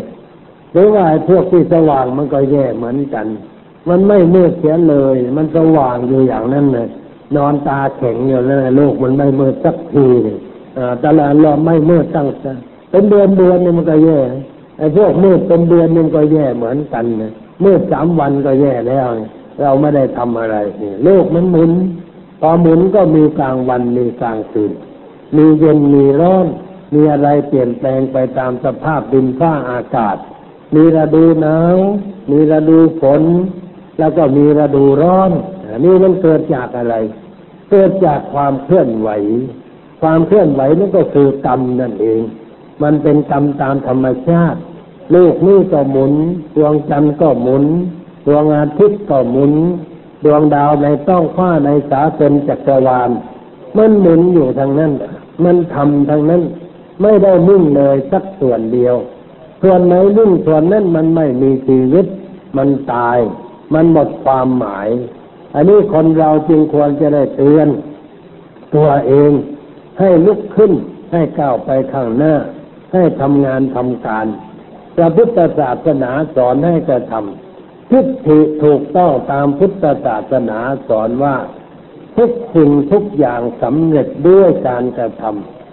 [0.73, 3.27] หรือว่าพวกที่สว่างมันก็แย่เหมือนกัน
[3.89, 6.87] มันไม่มืดเสียเลย มันสว่างอยู่อย่างนั้นเลย
[7.35, 10.07] นอนตาแข็งอยู่แล้วโลกมันไม่มืดสักที
[11.03, 12.53] ตลาดเราไม่มืดตั้งแต่
[12.89, 14.19] เป็นเดือนเดือนนี่มันก็แย่
[14.77, 17.31] ไอ้พวกมืดเป็นเดือนนี่มันก็แย่เหมือนกันนะ
[17.63, 19.07] มืดสามวันก็แย่แล้ว
[19.61, 21.71] เราไม่ได้ทำอะไรนี่โลกมันหมุน
[22.39, 24.71] พอหมุนก็มีกลางวันมีกลางคืน
[25.35, 26.45] มีเย็นมีร้อน
[26.93, 30.17] มีอะไรเปลี่ยนแปลงไปตามสภาพดินฟ้าอากาศ
[30.73, 31.75] มีฤดูหนาว
[32.31, 33.21] มีฤดูฝน
[33.99, 35.31] แล้วก็มีฤดูร้อน
[35.85, 36.95] นี่มันเกิดจากอะไร
[37.69, 39.09] เกิดจากความเคลื่อนไหว
[40.01, 42.21] ความเคลื่อนไหวนั่นก็คือกรรมนั่นเอง
[42.83, 44.59] มันเป็นกรรมตามธรรมชาติ
[45.11, 46.13] โลกนี้ก็หมุน
[46.55, 47.65] ดวงจันทร์ก็หมุน
[48.25, 49.53] ดวงอาทิตย์ก็หมุน
[50.23, 53.09] ดวงดาวในต้องฟ้าในสาสนจักรวาล
[53.77, 54.91] มันหมุนอยู่ทางนั้น
[55.43, 56.41] มันทำทางนั้น
[57.01, 58.95] ไม่ได้นิ่งเลยสักส่วนเดียว
[59.61, 62.05] ส่วนไหนนิ่งส่วนนั้นมันไม่มีชีวิต
[62.57, 63.17] มันตาย
[63.73, 64.89] มันหมดความหมาย
[65.53, 67.67] อันนี้คนเราจึงควรจะได้เตือน
[68.75, 69.31] ตัวเอง
[69.99, 70.71] ให้ลุกขึ้น
[71.11, 72.33] ให้ก้าวไปข้างหน้า
[72.93, 74.25] ให้ทำงานทำการ
[74.95, 77.44] พระพุทธศาสนาสอนให้กระทำ
[77.95, 81.35] ทิฏฐิถูกต้องตามพุทธศาสนาสอนว่า
[82.17, 85.23] ทุกสิ่งทุกอย่างสำเร็จด้วยการกระท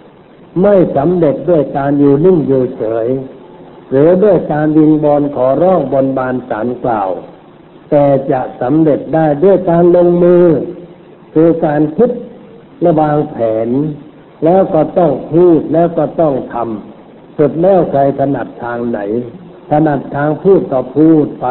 [0.05, 3.07] ำไม่สำเร็จด้วยการอยู่นิ่งอยู่เฉย
[3.89, 7.09] หรือด้วยการวิงบอลขอร้องบนบานสารกล่าว
[7.89, 10.45] แต่จะสำเร็จได้ด้วยการลงมือ
[11.33, 12.09] คือการคิด
[12.81, 13.69] และวางแผน
[14.43, 18.99] แล้วก็ต้องพูดแล้วก็ต้องทำสุดแล้วใครถนัดทางไหน
[19.69, 21.47] ถนัดทางพูดก็พูดไป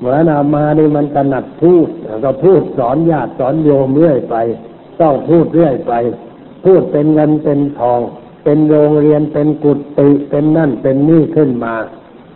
[0.00, 1.88] เหมือนอามานี่มันถนัดพูด
[2.24, 4.36] ก็พูดสอนญาติสอนโยมเรื่อยไป
[5.00, 5.92] ต้องพูดเรื่อยไป
[6.64, 8.00] พูดเป็นเงินเป็นทอง
[8.44, 11.74] เป็นโรงเรียนเป็นกุฏิเป็นนั่นเป็นนี่ขึ้นมา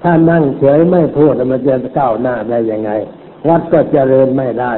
[0.02, 2.90] ถ้านั่งเฉยไม่พูดมันจะก้าวหน้าได้ยังไง
[3.48, 4.72] วัดก็เจริญไม่ได้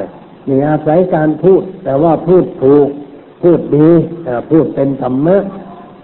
[0.47, 2.87] นี่อาศัยการพูด แต่ว่าพูดถูก
[3.43, 3.89] พูดดี
[4.49, 5.37] พูดเป็นธรรมะ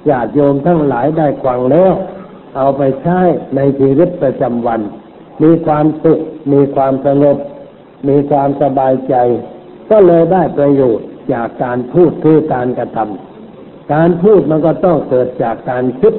[0.09, 1.93] ญาติโยมทั้งหลายได้ควังแล้ว
[2.55, 3.19] เอาไปใช้
[3.55, 4.81] ในชีวิตประจำวัน
[5.43, 6.19] มีความสุข
[6.53, 7.37] มีความสงบ
[8.07, 9.15] มีความสบายใจ
[9.89, 16.13] ก็เลยได้ประโยชน์จากการพูดคือการกระทำการพูดมันก็ต้องเกิดจากการคิด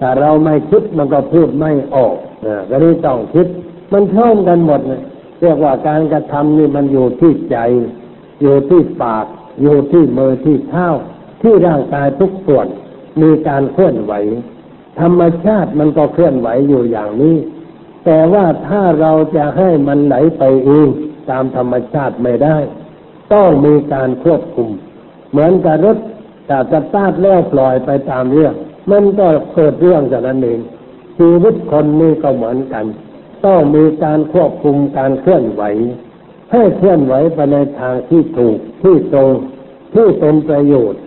[0.00, 3.46] ถ้าเราไม่คิดมันก็พูดไม่ออกนะก็นี่ต้องคิด
[3.92, 5.02] มันพร้อมกันหมดเลย
[5.40, 7.56] เรียกว่าการกระทำนี่มันอยู่ที่ใจ
[8.42, 9.26] อยู่ที่ปาก
[9.62, 10.88] อยู่ที่มือที่เท้า
[11.42, 12.66] ที่ร่างกายทุกส่วน
[13.22, 14.12] มีการเคลื่อนไหว
[15.00, 17.36] ธรรมชาติมันก็เคลื่อนไหวอยู่อย่างนี้
[18.04, 20.88] แต่ว่าถ้าเราจะให้มันไหลไปเอง
[21.30, 22.56] ตามธรรมชาติไม่ได้
[23.32, 24.68] ต้องมีการควบคุม
[25.30, 25.96] เหมือนกับรถ
[26.46, 28.54] แต่จะตาดแล้วปล่อยไปตามเรื่อง
[28.90, 30.60] มันก็เกิดเรื่องจากนั้นเอง
[31.18, 32.84] ชีวิตคนนี้ก็เหมือนกัน
[33.46, 35.62] ต้องมีการควบคุมการเคลื่อนไหว
[36.52, 39.30] ให้เคลื่อนไหวไปในทางที่ถูกที่ตรง
[39.94, 41.00] ที่เป็นประโยชน์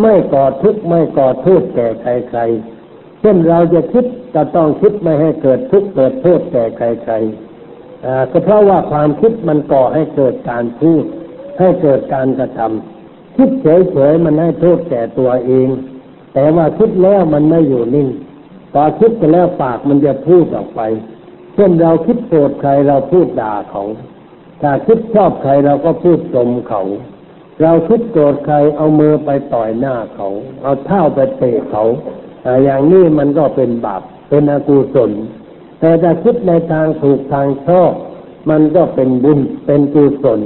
[0.00, 2.79] ไม่ก่อทุกข์ไม่ก่อโทษแก่ใครๆ
[3.20, 4.04] เช่นเราจะคิด
[4.34, 11.04] ก็ต้องคิดไม่ให้เกิดทุกข์เกิดโทษแก่ใครๆก็เพราะว่าความคิดมันก่อให้เกิดการพูด
[11.58, 15.68] ให้เกิดการกระทำคิดเฉยๆมันให้โทษแก่ตัวเอง
[16.34, 18.08] แต่ว่าคิดแล้วมันไม่อยู่นิ่ง
[18.72, 20.80] พอคิดไปแล้วปากมันจะพูดออกไป
[21.54, 23.82] เช่นเราคิดโกรธใครเราพูดด่าเขา
[24.62, 26.82] ถ้าคิดชอบใครเราก็พูดชมเขา
[27.62, 30.28] เราคิดโกรธใครเอามือไปต่อยหน้าเขา
[30.62, 31.84] เอาเท้าไปเตะเขา
[32.64, 35.10] อย่างนี้มันก็เป็นบาปเป็นอกุศล
[35.80, 37.92] แต่ถ้าคิดในทางถูกทางชอบ
[38.50, 40.40] มันก็เป็นบุญเป็นกุศล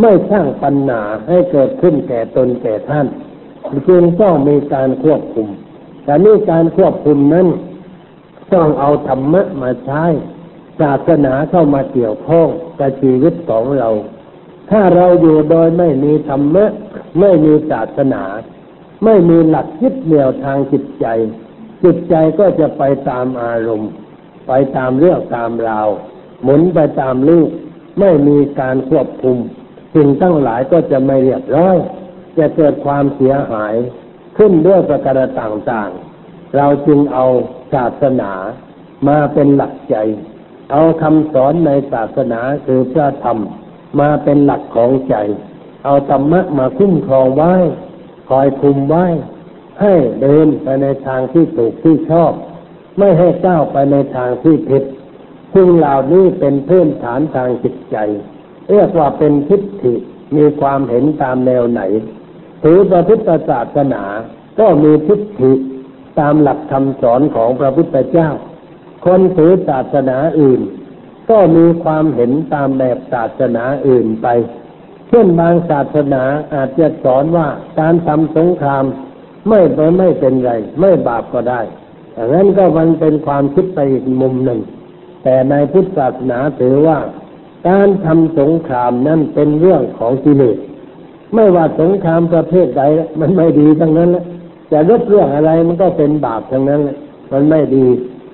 [0.00, 3.06] ไม่สร้างปัญหาให้เกิดขึ้นแก่ตนแก่ท่าน
[3.88, 5.48] จึงต้องมีการควบคุม
[6.04, 7.46] แต่นี่การควบคุมนั้น
[8.54, 10.04] ต้องเอาธรรมะมาใช้
[10.80, 12.48] ศาสนาเข้ามาเกี่ยวข้อง
[12.80, 13.88] กับชีวิตของเรา
[14.70, 16.64] ถ้าเราอยู่โดยไม่มีธรรมะ
[17.20, 18.22] ไม่มีศาสนา
[19.04, 21.06] ไม่มีหลักยึดเหนี่ยวทางจิตใจ
[21.84, 23.90] จิตใจก็จะไปตามอารมณ์
[24.48, 25.88] ไปตามเรื่องตามราว
[26.42, 27.48] หมุนไปตามลูก
[28.00, 29.36] ไม่มีการควบคุม
[29.94, 31.76] สิ่งทั้งหลายก็จะไม่เรียบร้อย
[32.38, 33.74] จะเกิดความเสียหาย
[34.38, 37.26] ขึ้นด้วยประการต่างๆ เราจึงเอา
[37.74, 38.32] ศาสนา
[39.08, 39.96] มาเป็นหลักใจ
[40.72, 43.38] เอาคำสอนในศาสนาคือพระธรรม
[44.00, 45.14] มาเป็นหลักของใจ
[45.84, 47.54] เอาธรรมะมาคุ้มครองไว้
[48.30, 49.06] คอยคุมไว้
[49.80, 52.32] ให้เดินไปในทางที่ถูกที่ชอบ
[52.98, 54.84] ไม่ให้ก้าวไปในทางที่ผิด
[55.54, 57.96] ซึ่งเหล่านี้เป็นพื้นฐานทางจิตใจ
[58.70, 59.94] เรียกว่าเป็นทิฏฐิ
[60.36, 61.80] มีความเห็นตามแนวไหน
[62.62, 64.02] ถือพระพุทธศาสนา
[64.58, 65.52] ก็มีทิฏฐิ
[66.18, 68.28] ตามหลักคำสอนของพระพุทธเจ้า
[69.04, 70.60] คนถือศาสนาอื่น
[71.30, 74.26] ก็มีความเห็นตามแบบศาสนาอื่นไป
[75.10, 76.22] เช่นบางศาสนา
[76.54, 77.46] อาจจะสอนว่า
[77.80, 78.84] การทำสงคราม
[79.48, 79.60] ไม่
[79.98, 81.60] ไม่เป็นไร ไม่บาปก็ได้
[82.16, 84.60] ดังนั้นก็มันเป็นความคิดไปอีกมุมหนึ่ง
[85.22, 86.98] แต่ในพุทธศาสนาถือว่า
[87.68, 90.58] การทำสงครามนั่นเป็นเรื่องของกิเลส
[91.34, 92.82] ไม่ว่าสงครามประเภทใด
[93.20, 94.24] มันไม่ดีทั้งนั้นแหละ
[94.72, 96.96] จะรบเรื่องอะไรมันก็เป็นบาปทั้งนั้นแหละ
[97.32, 97.86] มันไม่ดี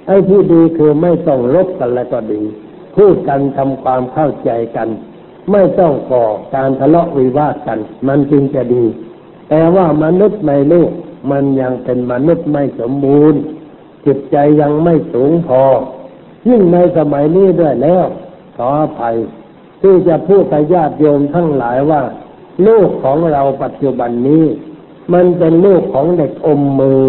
[0.07, 2.43] ไอ้ที่ดีคือไม่ต้องรบกันแล้วก็ดี
[2.97, 4.89] พูดกันทำความเข้าใจกัน
[5.53, 7.79] ไม่ต้องก่อการทะเลาะวิวาทกัน
[8.09, 8.85] มันจึงจะดี
[9.49, 10.91] แต่ว่ามนุษย์ในโลก
[11.31, 13.41] มันยังเป็นมนุษย์ไม่สมบูรณ์
[14.07, 15.63] จิตใจยังไม่สูงพอ
[16.49, 18.05] ยิ่งในสมัยนี้ด้วยแล้ว
[18.57, 19.17] ขออภัย
[19.83, 22.03] ที่จะพูดกับญาติโยมทั้งหลายว่า
[22.67, 24.45] ลูกของเราปัจจุบันนี้
[25.13, 27.09] มันเป็นลูกของเด็กอมมือ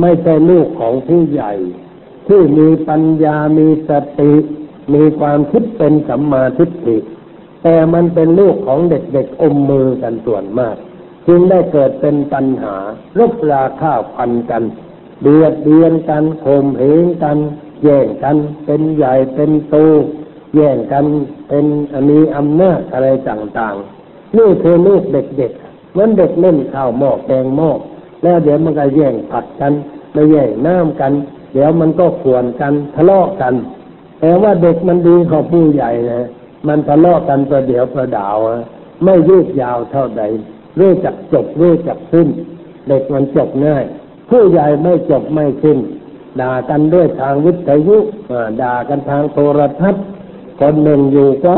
[0.00, 1.52] ไม่ใช่ลูกของผู้ใหญ่
[2.26, 3.90] ที่มีปัญญามีส
[4.20, 4.32] ติ
[4.94, 6.96] มีความคิดเป็นสัมมาทิฏฐิ
[7.62, 10.76] แต่มันเป็นลูกของเด็กๆอมมือกันส่วนมาก
[11.26, 12.76] จึงได้เกิดเป็นปัญหา
[13.18, 14.62] รบราข้าวพันกัน
[15.22, 17.38] เบียดเบียนกันข่มเหงกัน
[17.82, 19.76] แย่งกันเป็นใหญ่เป็นโต
[20.54, 21.06] แย่งกัน
[21.48, 21.64] เป็น
[22.08, 27.70] มีอำนาจอะไรต่างๆ นี่คือลูกเด็กๆเหมือนเด็กเล่นข้าวหม้อแกงหม้อ
[28.22, 29.72] แล้วเดี๋ยวมันก็แย่งผัดกัน
[30.12, 31.12] ไม่แย่งน้ำกัน
[31.52, 33.54] เดี๋ยวมันก็ขวนกันทะเลาะกัน
[34.20, 36.26] แต่ว่าเด็กมันดีของผู้ใหญ่นะ
[36.66, 38.36] มันทะเลาะกันประเดี๋ยวประดาว
[39.04, 40.22] ไม่ยืดยาวเท่าใด
[40.78, 42.28] รู้จักจบรู้จักสิ้น
[42.88, 43.84] เด็กมันจบง่าย
[44.30, 45.78] ผู้ใหญ่ไม่จบไม่สิ้น
[46.40, 47.98] ด่ากันด้วยทางวิทยุ
[48.62, 50.04] ด่ากันทางโทรทัศน์
[50.60, 51.52] คนหนึ่งอยู่ไกล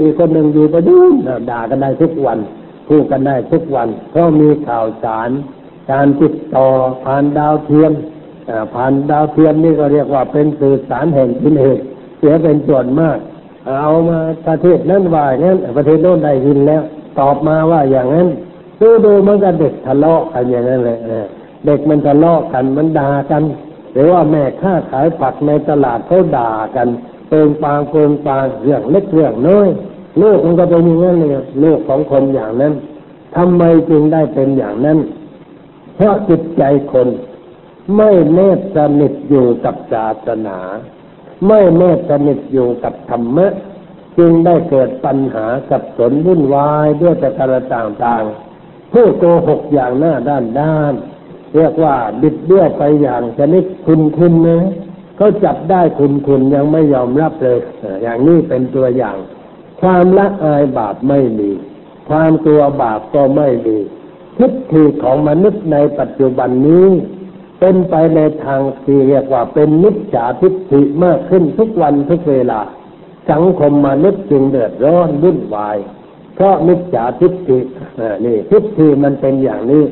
[0.00, 1.12] อีกคนหนึ่งอยู่ประดูน
[1.50, 2.38] ด่ากันได้ทุกวัน
[2.88, 5.30] พูดกันได้ทุกวันเพราะมีข่าวสาร
[5.90, 6.66] การติดต่อ
[7.04, 7.92] ผ่านดาวเทียม
[8.74, 11.78] ผ่านดาวเทียมนี่ก็เรียกว่าเป็นสื่อสารแห่งกิเลส
[12.18, 13.18] เสียเป็นส่วนมาก
[13.68, 16.82] เอามาประเทศนั้นว่าอย่างนั้นประเทศโน้นได้ยินแล้ว
[17.18, 18.28] ตอบมาว่าอย่างนั้น
[18.80, 20.98] ดูดูมันก็เด็กทะเลาะกันอย่างนั้นเลย
[21.66, 23.42] เด็กมันทะเลาะกันมันด่ากัน
[23.92, 26.88] หรือว่าแม่ค้าขายผักในตลาดเขาด่ากัน
[27.28, 29.68] เปิงปางเปิงปางเรื่องเล็กเรื่องน้อย
[30.18, 32.72] โลกมันก็เป็นอย่างนั้นเลยโลกของคนอย่างนั้น
[33.36, 34.98] ทำไมจึงได้เป็นอย่างนั้น
[35.96, 37.08] เพราะจิตใจคน
[37.96, 40.58] ไม่แนบสนิทอยู่กับศาสนา
[41.46, 43.46] ไม่แนบสนิทอยู่กับธรรมะ
[44.18, 50.94] จึงได้เกิดปัญหาสับสนวุ่นวายด้วยแต่การต่างๆผู้โกหกอย่างหน้าด้านด้าน
[51.54, 54.64] เรียกว่าบิดเบี้ยวไปอย่างชนิดคุณคุณนะ
[55.16, 57.58] เขาจับได้คุณคุณยังไม่ยอมรับเลย
[58.02, 59.16] อย่างนี้เป็นตัวอย่าง
[59.80, 61.50] ความละอายบาปไม่มี
[62.08, 63.76] ความกลัวบาปก็ไม่มี
[64.38, 66.86] ทิฏฐิของมนุษย์ในปัจจุบันนี้
[67.60, 72.60] เป็นไปในทางที่เรียกว่าเป็นมิจฉาทิฏฐิมากขึ้นทุกวันทุกเวลา
[73.30, 75.76] สังคมมนุษย์จึงเดือดร้อนวุ่นวาย
[76.34, 77.58] เพราะมิจฉาทิฏฐิ
[78.24, 79.84] นี่ทิฏฐิมันเป็นอย่างนี้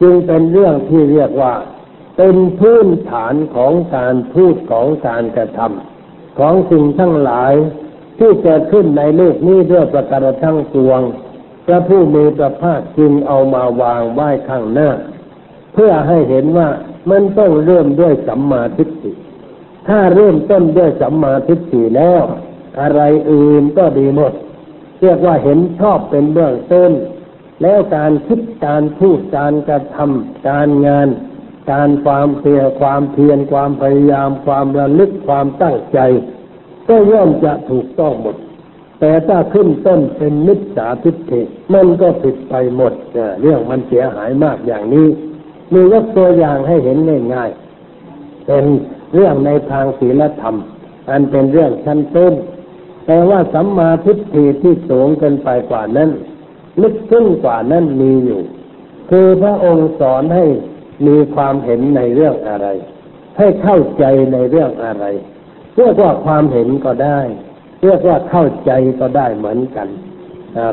[0.00, 1.54] จึงเป็นเรื่องที่เรียกว่า
[2.16, 7.52] เป็นพื้นฐานของการพูดของการกระทำของสิ่งทั้งหลาย
[8.18, 11.00] ที่เกิดขึ้นในโลกนี้ด้วยประการทั้งปวง
[11.66, 14.90] พระผู้มีพระภาคจึงเอามาวางไว้ข้างหน้า
[15.72, 16.68] เพื่อให้เห็นว่า
[17.10, 19.12] มันต้องเริ่มด้วยสัมมาทิฏฐิ
[19.88, 22.22] ถ้าเริ่มต้นด้วยสัมมาทิฏฐิแล้ว
[22.80, 23.00] อะไร
[23.32, 24.32] อื่นก็ดีหมด
[25.00, 26.92] เรียกว่าเห็นชอบเป็นเบื้องต้น
[27.62, 31.08] แล้วการคิดการพูดการกระทำการงาน
[31.72, 35.98] การความเพียรความเพียรความพยายาม ความระลึกความตั้งใจ
[36.88, 38.36] ก็ย่อมจะถูกต้องหมด
[39.00, 41.40] แต่ถ้าขึ้นต้นเป็นมิจฉาทิฏฐิ
[41.74, 42.92] มันก็ผิดไปหมด
[43.40, 45.06] เรื่องมันเสียหายมากอย่างนี้
[45.72, 46.98] มียกตัวอย่างให้เห็น
[47.34, 48.64] ง่ายๆเป็น
[49.14, 50.56] เรื่องในทางศีลธรรม
[51.10, 52.32] อันเป็นเรื่องชั้นต้น
[53.06, 56.10] แต่ว่าสัมมาทิฏฐิที่สูงเกินไปกว่านั้น
[56.82, 58.40] ลึกซึ้งกว่านั้นมีอยู่
[59.10, 60.44] คือพระองค์สอนให้
[61.06, 62.68] มีความเห็นในเรื่องอะไร
[63.38, 65.04] ให้เข้าใจในเรื่องอะไร
[65.76, 67.20] เรียกว่าความเห็นก็ได้
[67.82, 69.88] เรียกว่าเข้าใจก็ได้เหมือนกัน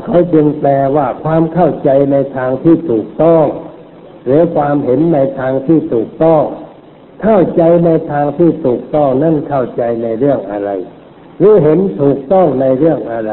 [0.04, 3.44] เขาจึงแปลว่าความเข้าใจในทางที่ถูกต้อง
[4.24, 6.42] หรือความเห็นในทางที่ถูกต้อง
[7.22, 10.70] เข้าใจในทางที่ถูกต้องนั่นเข้าใจในเรื่องอะไร
[11.38, 13.32] หรือเห็นถูกต้องในเรื่องอะไร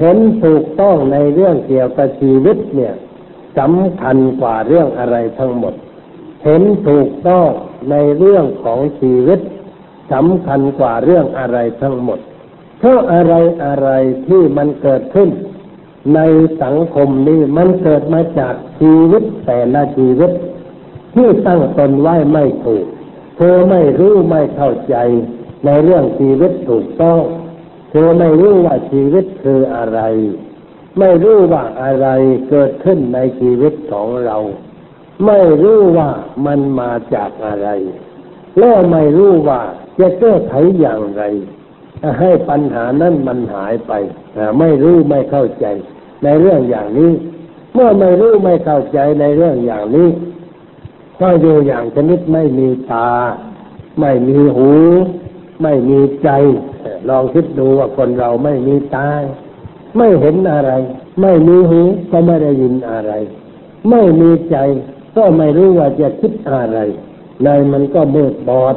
[0.00, 2.94] เห็นถูกต้องในเรื่องเกี่ยวกับชีวิตเนี่ย
[3.58, 5.74] สำคัญกว่าเรื่องอะไรทั้งหมด
[6.44, 7.48] เห็นถูกต้อง
[7.90, 9.40] ในเรื่องของชีวิต
[10.12, 12.18] สำคัญกว่าเรื่องอะไรทั้งหมด
[12.78, 13.90] เพราะอะไรอะไร
[14.26, 15.28] ที่มันเกิดขึ้น
[16.14, 16.20] ใน
[16.62, 20.30] สังคมนี้มันเกิดมาจากชีวิตแต่ละชีวิต
[21.14, 22.86] ที่ตั้งตนไว้ไม่ถูก
[23.36, 24.96] เธอไม่รู้ไม่เข้าใจ
[25.64, 27.20] ในเรื่องชีวิตถูกต้อง
[27.90, 30.00] เธอไม่รู้ว่าชีวิตคืออะไร
[30.98, 32.08] ไม่รู้ว่าอะไร
[32.50, 34.36] เกิดขึ้นในชีวิตของเรา
[35.26, 36.10] ไม่รู้ว่า
[36.46, 37.68] มันมาจากอะไร
[38.58, 39.60] และไม่รู้ว่า
[39.98, 41.22] จะแก้ไขอย่างไร
[42.20, 43.92] ให้ปัญหานั้นมันหายไป
[44.58, 45.66] ไม่รู้ไม่เข้าใจ
[46.24, 47.10] ในเรื่องอย่างนี้
[47.74, 50.08] เมื่อไม่รู้ไม่เข้าใจในเรื่องอย่างนี้
[51.20, 53.10] ก็อยู่อย่างชนิดไม่มีตา
[54.00, 54.70] ไม่มีหู
[55.62, 56.30] ไม่มีใจ
[57.08, 59.08] ลองคิดดูว่าคนเราไม่มีตา
[59.96, 60.72] ไม่เห็นอะไร
[61.20, 61.80] ไม่มีหู
[62.10, 63.12] ก็ไม่ได้ยินอะไร
[63.90, 64.56] ไม่มีใจ
[65.16, 66.78] ก็ไม่รู้ว่าจะคิดอะไร
[67.44, 68.76] ในมันก็มืดบอด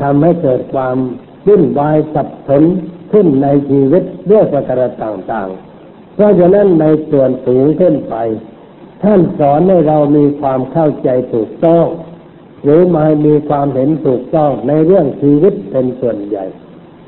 [0.00, 0.96] ทำให้เกิดความ
[1.46, 2.62] วุ่นวายสับสน
[3.12, 8.14] ขึ้นในชีวิตด้วยประการต่างๆ เพราะฉะนั้นในส่วนสูงขึ้นไป
[9.02, 11.86] ท่านสอนให้เรามีความเข้าใจถูกต้อง
[12.62, 16.44] หรือมามีความเห็นถูกต้องในเรื่องชีวิตเป็นส่วนใหญ่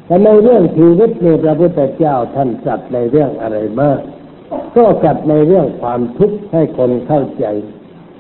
[0.07, 4.01] แต่ในเรื่องชีวิตในพระพุทธเจ้าท่านจัดในเรื่องอะไรมาก
[4.77, 7.47] ก็จัดในเรื่องความทุกข์ให้คนเข้าใจ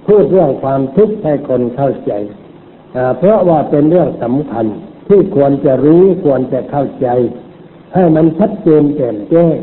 [0.07, 2.13] พูดเรื่องความทุกข์ให้คนเข้าใจ
[3.19, 4.67] เพราะว่าเป็นเรื่องสำคัญ
[5.09, 7.09] ที่ควรจะรู้ควรจะเข้าใจ
[7.95, 9.57] ให้มันชัดเจนแจ่มแจ้ง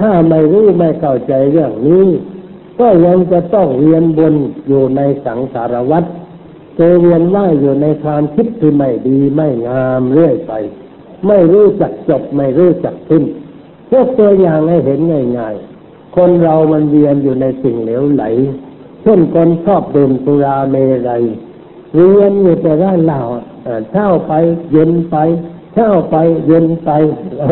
[0.00, 2.06] ถ้าไม่รู้ไม่เข้าใจเรื่องนี้
[2.80, 4.34] ก็ยังจะต้องเรียนบน
[4.66, 6.04] อยู่ในสังสารวัฏ
[6.76, 10.52] เจเวียนว่ายอยู่ในความคิดที่ไม่ดีไม่งามเรื่อยไป
[11.26, 13.24] ไม่รู้จักจบไม่รู้จักสิ้น
[13.92, 15.00] ยกตัวอย่างให้เห็น
[15.38, 18.24] ง่ายๆ คนเรามันเวียนอยู่ในสิ่งเหลวไหล
[19.02, 20.76] เช่นคนชอบดื่มสุราเม
[21.08, 21.22] รัย
[21.94, 23.20] เรียนอยู่แต่ด้านเหล่า
[23.90, 24.32] เช้าไป
[24.72, 25.16] เย็นไป
[25.74, 26.90] เช้าไปเย็นไป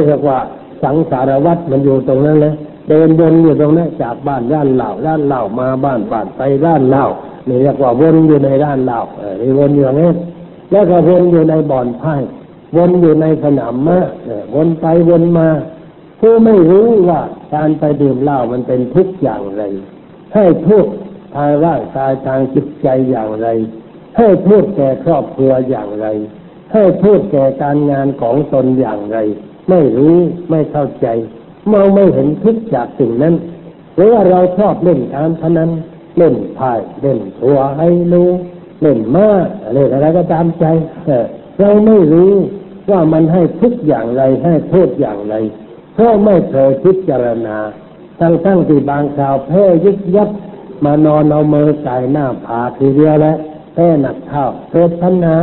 [0.06, 0.38] เรียกว่า
[0.82, 2.54] สังสารวัตรมันอยู่ตรงนั้นเลย
[2.88, 7.04] เดินวนอยู่ตรงนั้นจากบ้านด้านเหล่าด้านเหล่ามาบ้านบ้านไปด้านเหล่า
[7.48, 9.00] นี่เรียกว่าวนอยู่ในด้านเหล่า
[9.40, 10.10] นี่วนอยู่อย่างนี้
[10.70, 12.14] แล้วก็วนอยู่ในบ่อนไพ่
[12.76, 13.98] วนอยู่ในสนามม้า
[14.54, 15.48] วนไปวนมา
[16.20, 17.20] ผู้ไม่รู้ว่า
[17.54, 19.62] การไปดื่มเหล้ามันเป็นทุกอย่างไร
[20.34, 20.86] ให้ทุก
[21.34, 23.48] ทางร่างกายทางจิตใจอย่างไร
[24.16, 26.06] ให้พูดแก่ครอบครัวอย่างไร
[26.72, 29.18] ให้พูดแก่การงานของตนอย่างไร
[29.70, 30.16] ไม่รู้
[30.50, 31.06] ไม่เข้าใจ
[31.72, 33.34] มองไม่เห็นทุกจากสิ่งนั้น
[33.94, 35.70] หรือว่าเราชอบเล่นการพนัน
[36.18, 38.30] เล่นไพ่เล่นทัวให้รู้
[38.80, 40.64] เล่นมากอะไรอะไรก็ตามใจ
[41.58, 42.32] เราไม่รู้
[42.90, 45.34] ว่ามันให้ทุกอย่างไรให้โทษอย่างไร
[45.94, 47.56] เพราะไม่เคยพิจารณา
[48.20, 50.30] ทั้งทั้งที่บางคราวแพ้ยึกยับ
[50.84, 53.36] มานอนเอามือใส่หน้าผาทีเดียวแล้ว
[53.78, 55.38] แพ้หนักเท่าเกิดปัญหา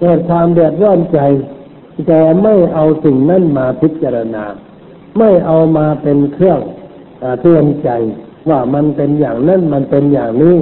[0.00, 1.18] เกิดความเดือดร้อนใจ
[2.06, 4.44] แต่ไม่เอาสิ่งนั้นมาพิจารณา
[5.18, 6.60] ไม่เอามาเป็นเครื่อง
[7.42, 7.90] เตือนใจ
[8.50, 10.56] ว่ามันเป็นอย่างนั้นมันเป็นอย่างนี้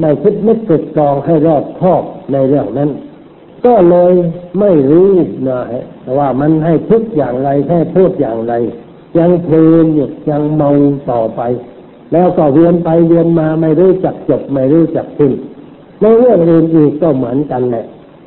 [0.00, 2.02] ไม่คิดนึกตึกตรองให้รอบคอบ
[2.32, 2.90] ในเรื่องนั้น
[3.66, 4.12] ก็เลย
[4.60, 5.10] ไม่รู้
[5.48, 5.60] นะ
[6.18, 8.54] ว่ามันให้ทุกอย่างไรแค่พูดอย่างไร
[9.18, 10.70] ยังเพลินอยู่ยังเมา
[11.10, 11.40] ต่อไป
[12.12, 15.32] แล้วก็เวียนไปเวียนมาไม่รู้จักจบไม่รู้จักสิ้น
[16.02, 17.84] ในเรื่องอื่นอีกก็เหมือนกันแหละ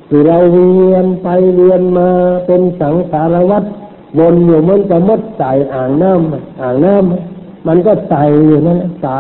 [0.10, 2.08] ที่เราเวียนไปเวียนมา
[2.46, 3.64] เป็นสังสารวัฏ
[4.20, 9.20] วนอยู่มันจะมดใส่อ่างน้ำอ่างน้ำมันก็ใส่อยู่นั่นใส่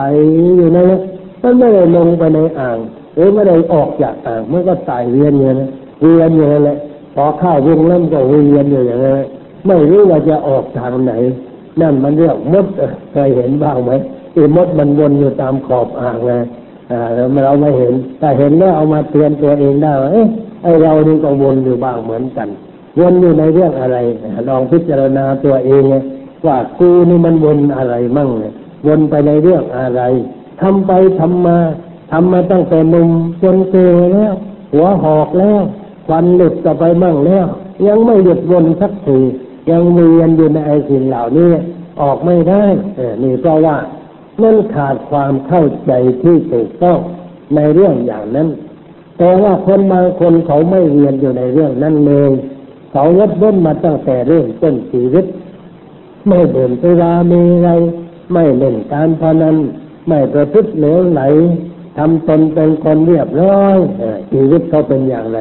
[0.57, 1.01] อยู่นั่นแหละ
[1.41, 2.77] มันไม่ได้ลงไปในอ่าง
[3.15, 5.69] หรือไม่ได้ออกจากอ่างมันก็ใส่เวียนอยู่นะ
[6.01, 6.77] เวียนอยู่นั่นแหละ
[7.15, 9.21] พอเข้าวงน้ำก็เวียนอยู่อย่างนั้น
[9.67, 11.13] ไม่รู้ว่าจะออกทางไหน
[11.81, 12.65] นั่นมันเรียกมด
[13.11, 13.91] เคยเห็นบ้างไหม
[14.33, 16.33] ไอ้มดมันวนอยู่ตามขอบอ่างไง
[17.45, 20.27] เราไม่เห็น แต่เห็นแล้วเอามาเตือนตัวเองได้ว่าเอ๊ะ
[20.63, 22.47] ไอเรานี่ก็วนอยู่บ้างเหมือนกัน
[22.99, 23.97] วนอยู่ในเรื่องอะไร
[24.47, 25.95] ลองพิจารณาตัวเองไง
[26.45, 28.29] ว่ากูนี่มันวนอะไรมั่ง
[28.87, 30.01] วนไปในเรื่องอะไร
[30.61, 31.57] ทำไปทำมา
[32.11, 33.09] ทำมาตั้งแต่นุ่ม
[33.43, 33.75] จนเก
[34.13, 34.33] แล้ว
[34.73, 35.61] หัวหอกแล้ว
[36.07, 37.45] ควันหลุดก็ไปมั่งแล้ว
[37.87, 39.19] ยังไม่หยุดวนสักที
[39.69, 41.51] ยังเวียนอยู่ในไอสิ่งเหล่านี้
[42.01, 42.63] ออกไม่ได้
[43.23, 43.75] นี่เพราะว่า
[44.41, 46.99] นั่นขาดความเข้าใจที่ถูกต้อง
[47.55, 48.47] ในเรื่องอย่างนั้น
[49.17, 52.31] แต่ว่าคนบางคนเขาไม่เรียนอยู่ในเรื่องนั้นเลย
[52.91, 55.25] เขาลดล้นมาตั้งแต่เรื่องต้นชีวิต
[56.27, 57.69] ไม่เดินไปราเมีอะไร
[58.33, 59.55] ไม่เล่นการพนัน
[60.07, 61.21] ไม่ประพฤติเหลวไหล
[61.97, 63.77] ทำตนเป็นคนเรียบร้อย
[64.31, 65.39] ชีวิตเขาเป็นอย่างไร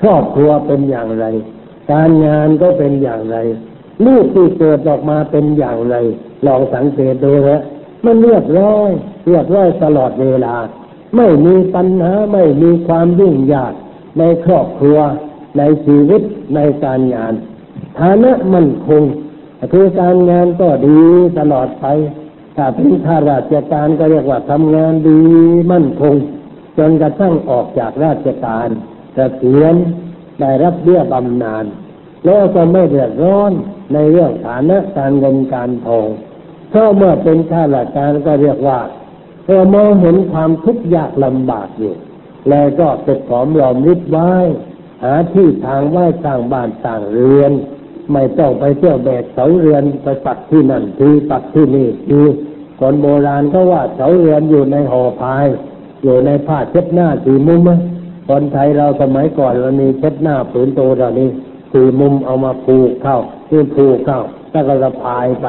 [0.00, 1.26] ครอบครัวเป็นอย่างไร
[1.92, 3.36] การงานก็เป็นอย่างไร
[4.06, 5.96] ลูกที่เกิดออกมาเป็นอย่างไร
[6.46, 7.60] ลองสังเกตดูนะ
[8.04, 8.90] มันเรียบร้อย
[9.26, 10.56] เรียบร้อยตลอดเวลา
[11.16, 13.72] ไม่มีปัญหาไม่มีความยุ่งยาก
[14.18, 14.98] ในครอบครัว
[15.58, 16.22] ในชีวิต
[16.54, 17.32] ในการงาน
[17.98, 19.02] ฐานะมั่นคง
[19.72, 21.00] คือการงานก็ดี
[21.38, 21.86] ตลอดไป
[22.56, 25.20] ถ้าเป็นข้าราชการก็เรียกว่าทำงานดี
[25.72, 26.14] มั่นคง
[26.78, 28.68] จนกระทั่งออกจากราชการ
[29.14, 29.74] เกษียณ
[30.40, 31.64] ได้รับเบี้ยบำนาญ
[32.24, 33.52] แล้วก็ไม่เดือดร้อน
[33.92, 36.08] ในเรื่องฐานะการเงินการทอง
[36.70, 38.80] เพราะเมื่อเป็นข้าราชการก็เรียกว่า
[39.46, 41.94] เรามองเห็นความทุกข์ยากลำบากอยู่
[42.48, 44.32] แล้วก็เก็บหอมรอมริบไว้
[45.02, 47.52] หาที่ทางไว้ต่างบ้านต่างเรือน
[48.12, 52.20] ไม่ต้องไปเที่ยวแบกเสาเรือนไปปักที่นั่นทีปักที่นี่ที
[52.80, 55.46] คนโบราณก็ว่าเสาเรือนอยู่ในห่อพาย
[56.02, 57.68] อยู่ในผ้าเช็ดหน้าสีมุม
[58.28, 61.28] คนไทยเราสมัยก่อนเรามีเช็ดหน้าผืนโตเรานี้
[61.72, 63.18] สีมุมเอามาผูกเข้า
[63.48, 65.46] ที่ผูกเข้าแล้วก็สะพายไป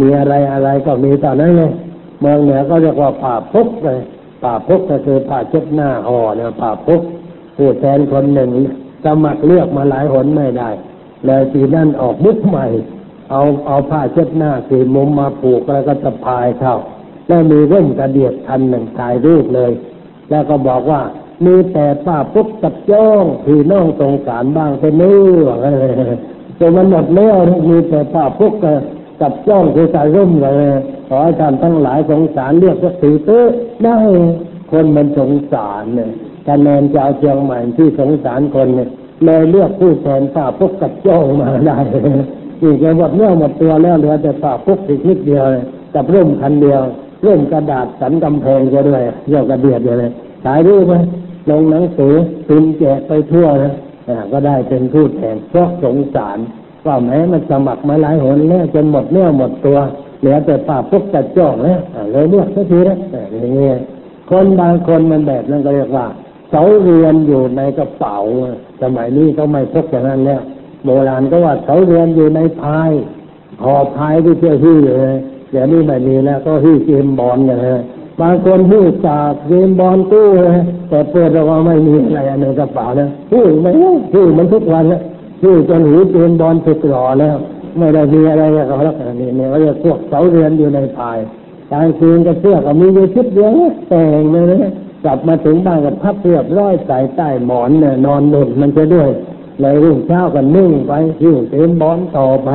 [0.00, 1.72] มีอะไรอะไรก็มีตอนนั้นเลย
[2.20, 4.00] เมืองเหนือก็เรียกว่าป่าพกเลย
[4.44, 7.00] ป่าพกก็คือป่าเช็ดหน้าห่อเนี่ยป่าพก
[7.56, 8.48] ผู้แทนคนหนึ่ง
[9.04, 10.70] สมัครเลือกมาหลายหนไม่ได้
[11.26, 12.66] เลยทีนั่นออกมุกใหม่
[13.30, 16.76] เอาเอาผ้าเช็ดหน้าสีมุมมาผูกแล้วก็สะพายเข้า
[17.26, 19.72] แล้วมีร่มกระเดียดทันหนึ่งถ่ายรูปเลย
[20.30, 21.00] แล้วก็บอกว่า
[21.44, 25.48] มีแต่ป้าปุ๊กกับจ้องพี่น้องสงสารบ้างเป็นนื้อ
[26.56, 27.36] แต่มันหมดแล้ว
[27.70, 28.54] มีแต่ป้าปุ๊ก
[29.22, 30.64] กับจ้องคือสายร่มเลย
[31.08, 33.40] ขอให้ท่านทั้งหลายสงสารเรียกว่าสีเต้
[33.84, 33.96] ได้
[34.70, 36.10] คนมันสงสารเนี่ย
[36.48, 38.88] คะแนนจะเอาเชียงใหม่ที่สงสารคนเนี่ย
[39.24, 41.78] เลยเลือกผู้แทนป้าปุ๊กกับจ้องมาได้
[42.62, 45.44] อีกแค่หมดเนื้อหมดตัวแล้วเหลือแต่ป้าปุ๊กอีกนิดเดียว
[45.94, 46.82] กับร่มคันเดียว
[47.26, 50.10] ร่มกระดาษสันกำแพงก็ด้วยเรียกกระเดียดเลย
[50.44, 50.94] ถ่ายรูปไหม
[51.50, 52.12] ลงหนังสือ
[52.46, 53.72] พิมพ์แจกไปทั่วนะ
[54.32, 56.38] ก็ได้เป็นผู้แทนเพราะสงสาร
[56.86, 59.78] ว่าแม้มันสมัครมาหลายหนแล้วจนหมดเนื้อหมดตัว
[60.20, 61.80] เหลือแต่ป่าพุกจัดจ้องแล้ว
[62.12, 62.96] เลยเลือกสักทีนะ
[63.40, 63.74] อย่างเงี้ย
[64.30, 66.06] คนบางคนมันแบบนั้นก็เรียกว่า
[66.50, 68.16] เสาเรือนอยู่ในกระเป๋า
[68.82, 70.42] สมัยนี้เขาไม่พกอย่างนั้นแล้ว
[70.84, 72.90] โบราณก็ว่าเสาเรือนอยู่ในพาย
[73.62, 75.14] หอพายที่เชื่อที่เลย
[75.50, 77.80] เดี๋ยวนี้ไม่มีแล้วก็ที่เกมบอลกันเลย
[78.20, 83.70] บางคนพูดจากเกมบอลตู้เลยแต่เปิดออกมาไม่มีอะไรในกระเป๋านะพูดไม่
[84.12, 85.00] พูดมันทุกวันนะ
[85.42, 87.36] พูดจนหูเกมบอลสึกหล่อแล้ว
[87.78, 91.18] ไม่ได้มีอะไรกับเขาแล้วนี่เนี่ยเขาจะพวกเสาเรือนอยู่ในภาย
[91.70, 93.52] กลางคืนก็เสื้อก็มีอยู่ชุดเดียว
[93.88, 94.72] แต่งเลยนะ
[95.04, 99.10] กลับมาถึงบ้านกับพับเรียบร้อยใส่ใต้หมอนเนี่ยนอนหนุนมันจะด้วย
[99.60, 102.50] เลยรุ่งเช้ากันนึ่งไปหิ้วเต็มบอลต่อไป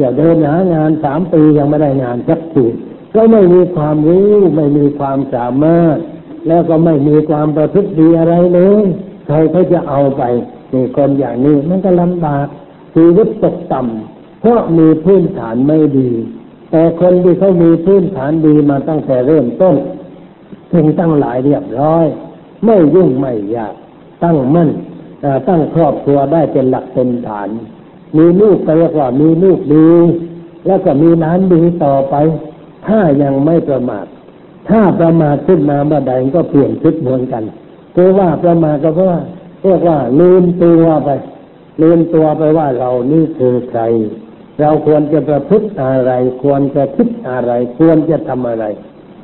[0.00, 2.66] จะเดินหางานสามปียังไม่ได้งานสักที
[3.14, 5.96] ก็ไม่มีความรู้ไม่มีความสามารถ
[6.48, 8.84] แล้วก็ไม่มีความประพฤติดีอะไรเลย
[9.26, 10.22] ใครเขาจะเอาไป
[10.74, 12.46] นี่คนอย่างนี้มันก็ลำบาก
[12.94, 16.10] ชีวิตตกต่ำเพราะมีพื้นฐานไม่ดี
[16.70, 19.76] แต่คนที่เขามีพื้นฐานดีมาตั้งแต่เริ่มต้น
[20.72, 22.04] ถึงตั้งหลายเรียบร้อย
[22.64, 23.74] ไม่ยุ่งไม่ยาก
[24.22, 24.70] ตั้งมั่น
[25.48, 27.48] ตั้งครอบครัวได้เป็นหลักเป็นฐาน
[28.16, 29.88] มีลูกก็เรียกว่ามีลูกดี
[30.66, 32.14] แล้วก็มีน้านดีต่อไป
[32.86, 34.06] ถ้ายังไม่ประมาท
[34.68, 37.42] ถ้าประมาทขึ้นมาบัดใดก็เปลี่ยนชุดมือนกัน
[37.94, 39.20] คือว่าประมาทก็เพราะว่า
[39.64, 41.10] เรียกว่าลืมตัวไป
[41.82, 43.82] ลืมตัวไปว่าเรานี่คือใคร
[44.60, 46.12] เราควรจะประพฤติอะไร
[46.42, 48.64] ควรจะคิดอะไร ควรจะทำอะไร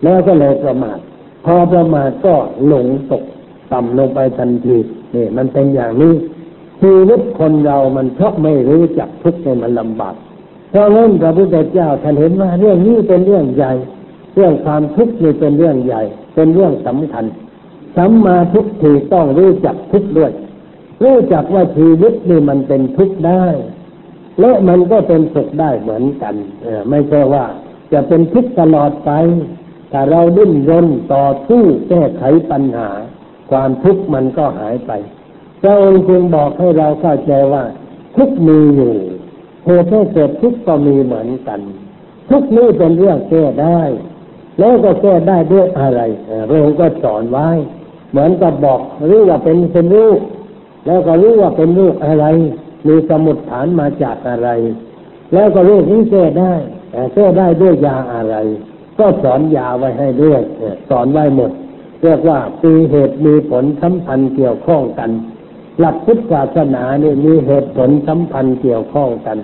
[0.03, 0.99] แล้วก็เลยประมาท
[1.45, 2.34] พอประมาทก็
[2.66, 3.22] หลงตก
[3.72, 4.76] ต่ำลงไปทันที
[5.14, 6.14] นี่มันเป็นอย่างนี้
[6.80, 10.14] ชีวิตคนเรามันเพราะไม่รู้จักทุกข์ในมันลำบาก
[10.70, 13.72] เพราะงั้นพระพุทธเจ้าท่านเห็นว่าเรื่องนี้เป็นเรื่องใหญ่
[14.34, 16.03] เรื่องความทุกข์นี่เป็นเรื่องใหญ่
[16.34, 17.24] เป็นเรื่องสำคัญ
[17.97, 20.32] สัมมาทุกทีต้องรู้จักทุกข์ด้วย
[21.05, 23.47] รู้จักว่าชีวิตนี่มันเป็นทุกข์ได้
[24.41, 27.45] และมันก็เป็นสุขได้เหมือนกันเออไม่ใช่ว่า
[27.93, 29.11] จะเป็นทุกข์ตลอดไป
[29.91, 32.88] แต่เราดิ้นรนต่อสู้แก้ไขปัญหา
[33.51, 34.93] ความทุกข์มันก็หายไป
[35.62, 37.64] พระองค์จึงบอกให้เราเข้าใจว่า
[38.16, 38.95] ทุกมีอยู่
[39.64, 41.61] เหตุให้เกิดทุกข์ก็มีเหมือนกัน
[42.30, 43.80] ทุกนี้เป็นเรื่องแก้ได้
[44.59, 46.01] แล้วก็แก้ได้ด้วยอะไร
[46.49, 47.49] พระองค์ก็สอนไว้
[48.11, 48.80] เหมือนกับบอก
[49.11, 50.20] รู้ว่าเป็นเป็นรูป
[50.86, 52.26] แล้วก็รู้ว่าเป็นรูปอะไร
[52.86, 54.48] มีสมุดฐานมาจากอะไร
[55.32, 56.52] แล้วก็รูปนี้แก้ได้
[56.90, 58.36] แต่แก้ได้ด้วยยาอะไร
[58.98, 60.40] ก็สอนยาไว้ให้ด้วย
[60.88, 61.50] สอนไว้หมด
[62.02, 65.11] เรียกว่าปีเหตุมีผลสัมพันธ์เกี่ยวข้องกัน
[65.78, 69.38] หลักพุทธศาสนาเนี่ยมีเหตุผลสัมพันธ์เกี่ยวข้องกัน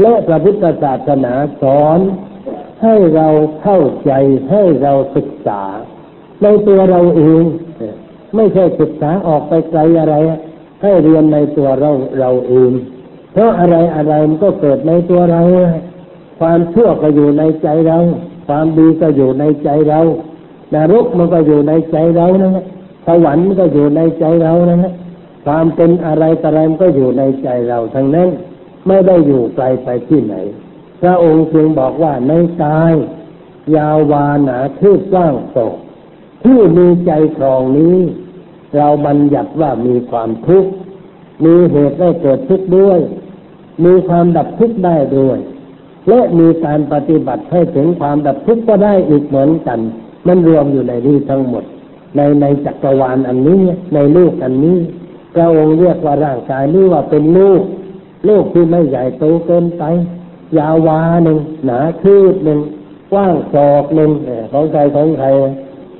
[0.00, 1.32] และพระพุทธศาสนา
[1.62, 1.98] สอน
[2.82, 3.28] ให้เรา
[3.62, 4.12] เข้าใจ
[4.50, 5.62] ให้เราศึกษา
[6.42, 7.42] ในตัวเราเอง
[8.34, 10.14] ไม่ใช่ศึกษาออกไปไกลอะไร
[10.82, 12.70] ให้เรียนในตัวเราเราเอง
[13.32, 15.42] เพราะอะไรอะไรมันก็เกิดในตัวเรา
[16.40, 17.98] ความชั่วก็อยู่ในใจเรา
[18.48, 20.00] ความดีก็อยู่ในใจเรา
[20.74, 22.64] นรกมันก็อยู่ในใจเรานะฮะ
[23.06, 24.92] สวรรค์มันก็อยู่ในใจเรานะฮะ
[25.46, 28.28] ความเป็นอะไรอะไรมันก็อยู่ในใจเราทั้งนั้น
[28.86, 30.34] ไม่ได้อยู่ไกลไปที่ไหน
[31.00, 32.94] พระองค์จึงบอกว่าในกาย
[33.76, 35.58] ยาววาหนาคืบกว้างโต
[36.44, 37.96] ที่มีใจครองนี้
[38.76, 40.70] เราบัญญัติว่ามีความทุกข์
[41.44, 43.00] มีเหตุให้เกิดทุกข์ด้วย
[43.84, 45.38] มีความดับทุกข์ได้ด้วย
[46.08, 49.80] และมีการปฏิบัติให้ถึงความดับทุกข์ก็ได้อีกเหมือนกัน
[50.26, 51.64] มันรวมอยู่ในนี้ทั้งหมด
[52.16, 53.62] ในในจักรวาลอันนี้
[53.94, 54.78] ในลูกอันนี้
[55.34, 57.62] พระองค์เรียกว่าร่างกายนี้ว่าเป็นลูก
[58.28, 59.84] ลูกที่ไม่ใหญ่โตเกินไป
[60.58, 62.60] ยาววาหนึ่งหนาคืบหนึ่ง
[63.12, 64.10] กว้างศอกหนึ่ง
[64.52, 65.26] ของใครของใคร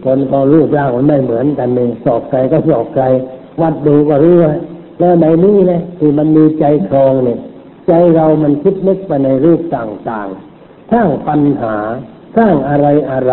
[0.04, 3.04] คนก็รูปร่างมันไม่เหมือนกันเลยศอกไกลก็ศอกไกล
[3.60, 4.54] วัดดูก็รู้ว่า
[4.98, 7.38] แล้วในนี้เลยที่มันมีใจครองเนี่ย
[7.88, 11.76] ใจเรามันคิดนึกไปในรูปต่างๆสร้างปัญหา
[12.36, 13.32] สร้างอะไรอะไร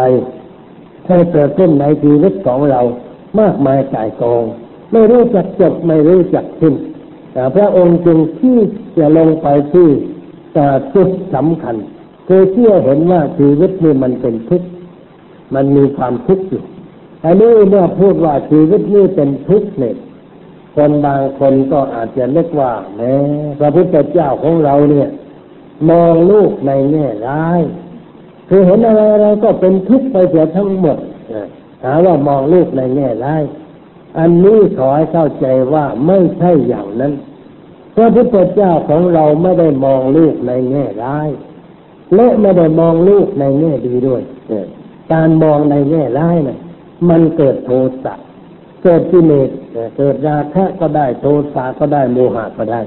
[1.08, 2.82] ให้เกิดขึ้นในชีวิตของเรา
[3.40, 4.44] มากมายกายกอง
[4.92, 6.76] ไม่รู้จักจบไม่รู้จักสิ้น
[7.34, 8.58] แต่พระองค์จึงที่
[8.98, 9.90] จะลงไปที่
[10.96, 11.76] จุดสำคัญ
[12.28, 14.68] คือเชื่อเห็นว่าชีวิตนี้มันเป็นทุกข์
[15.54, 16.64] มันมีความทุกข์อยู่
[17.24, 19.96] อันนี้เมื่อพูดว่าชีวิตนี้เป็นทุกข์เนี่ย
[20.76, 23.14] คนบางคนก็อาจจะเล็กว่าแม้
[23.60, 25.10] พระพุทธเจ้าของเราเนี่ย
[25.90, 27.62] มองลูกในแง่ร้าย
[28.50, 30.98] คือเห็นอะไรอะไรก็เป็นทุกข์ไปเสียทั้งหมด
[31.84, 33.44] หาว่ามองลูกในแง่ร้าย
[34.18, 37.14] อันนี้ขอให้เข้าใจว่าไม่ใช่อย่างนั้น
[37.96, 41.30] พระพุทธเจ้าของเราไม่ได้มองลูกในแง่ร้าย
[42.16, 44.22] และไม่ได้มองลูกในแง่ดีด้วย
[45.14, 46.60] การมองในแง่ร้ายนะ่ะ
[47.10, 47.72] มันเกิดโท
[48.04, 48.14] สะ
[48.84, 49.50] เกิดกิเลส
[49.98, 52.82] เกิดราคะก็ได้โทสะก็ได้โมหะก็ได้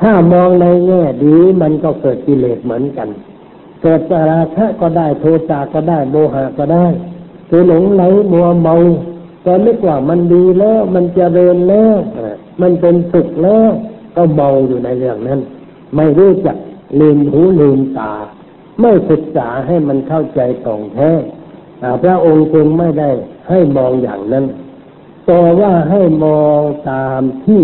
[0.00, 3.08] ถ้ามองในแง่ดีมันก็เกิดกิเลสเหมือนกัน
[3.82, 6.86] เกิดราคะก็ได้โทสะก็ได้โมหะก็ได้
[7.48, 8.74] คือหลงไหลมัวเมา
[9.44, 11.96] ก็นึกว่ามันดีแล้วมันจะเริญแล้ว
[12.60, 13.70] มันเป็นสุขแล้ว
[14.16, 15.40] ก็เมาอยู่ในเรื่องนั้น
[15.96, 16.56] ไม่รู้จัก
[17.00, 18.12] ลืมหูลืมตา
[18.80, 21.12] ไม่ศึกษาให้มันเข้าใจตรงแท้
[22.02, 23.10] พระองค์จึงไม่ได้
[23.48, 24.44] ให้มองอย่างนั้น
[25.26, 26.60] แต่ว่าให้มอง
[26.90, 27.62] ตามที่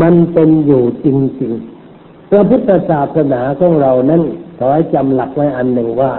[0.00, 1.06] มันเป็นอยู่จ
[1.42, 4.22] ริงๆ พระพุทธศาสนาของเรานั้น
[4.58, 6.12] ขอให้จำหลักไว้อันหนึ่งว่า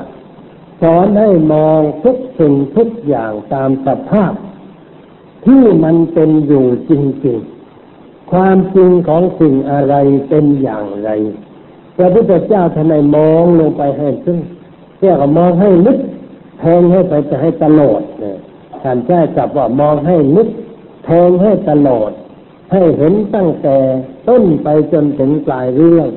[0.81, 4.33] สอนให้มองทุกสิ่งทุกอย่างตามสภาพ
[5.45, 6.91] ที่มันเป็นอยู่จ
[7.25, 9.95] ริงๆ ความจริงของสิ่งอะไร
[10.29, 11.09] เป็นอย่างไร
[11.97, 14.37] พระพุทธเจ้าท่านให้มองลงไปให้ซึ่ง
[14.99, 15.99] เรียกว่ามองให้ลึก
[16.59, 18.37] แทงให้ไปจะให้ตลอดเนี่ย
[18.83, 20.49] ท่านแก้จับว่ามองให้ลึก
[21.05, 22.11] แทงให้ตลอด
[22.71, 23.77] ให้เห็นตั้งแต่
[24.29, 26.07] ต้นไปจนถึงปลายเรื่อง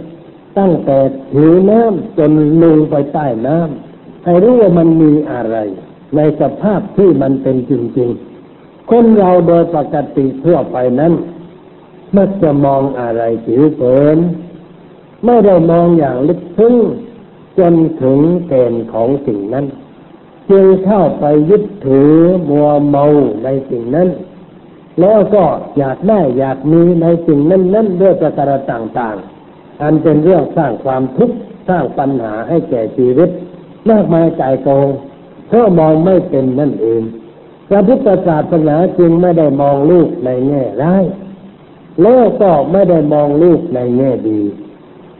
[0.58, 0.98] ตั้งแต่
[1.32, 5.56] ถือน้ำจนลงไปใต้น้ำให้รู้ว่ามันมีอะไร
[6.16, 11.12] ในสภาพที่มันเป็นจริงๆ คนเราโดยปกติทั่วไปนั้น
[12.16, 14.18] มักจะมองอะไรผิวเผิน
[15.26, 16.74] ไม่ได้มองอย่างลึกซึ้ง
[17.58, 18.18] จนถึง
[18.48, 19.66] เกณฑ์ของสิ่งนั้น
[20.50, 22.12] จึงเข้าไปยึดถือ
[22.48, 23.04] มัวเมา
[23.44, 24.08] ในสิ่งนั้น
[25.00, 25.44] แล้วก็
[25.78, 31.36] อยากได้อยากมีในสิ่งนั้นนั้นด้วยประการต่างๆ อันเป็นเรื่องสร้างความทุกข์
[31.68, 33.30] สร้างปัญหาให้แก่ชีวิต
[33.90, 34.88] มากมายใจโกง
[35.48, 37.02] เพราะมองไม่เป็นนั่นเอง
[37.68, 41.04] พระพุทธศาสนาจึงไม่ได้มองลูกในแง่ร้าย
[42.02, 44.40] แล้วก็ไม่ได้มองลูกในแง่ดี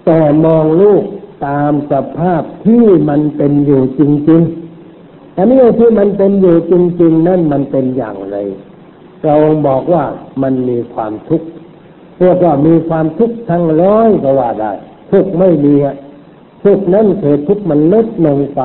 [0.07, 1.05] แต่มองลูก
[1.47, 4.01] ตามสภาพที่มันเป็นอยู่จ
[4.31, 8.37] ริงๆอันนี้ที่มันเป็นอยู่จริง ๆ นั่นมันเป็นอย่างไร
[9.25, 9.35] เรา
[9.67, 10.05] บอกว่า
[10.43, 11.47] มันมีความทุกข์
[12.19, 14.73] เรียกว่ามีความทุกข์ทั้งร้อยก็ว่าได้
[15.13, 15.75] ทุกข์ไม่มี
[16.65, 18.63] ทุกข์นั้นคือทุกข์มันลดลงไป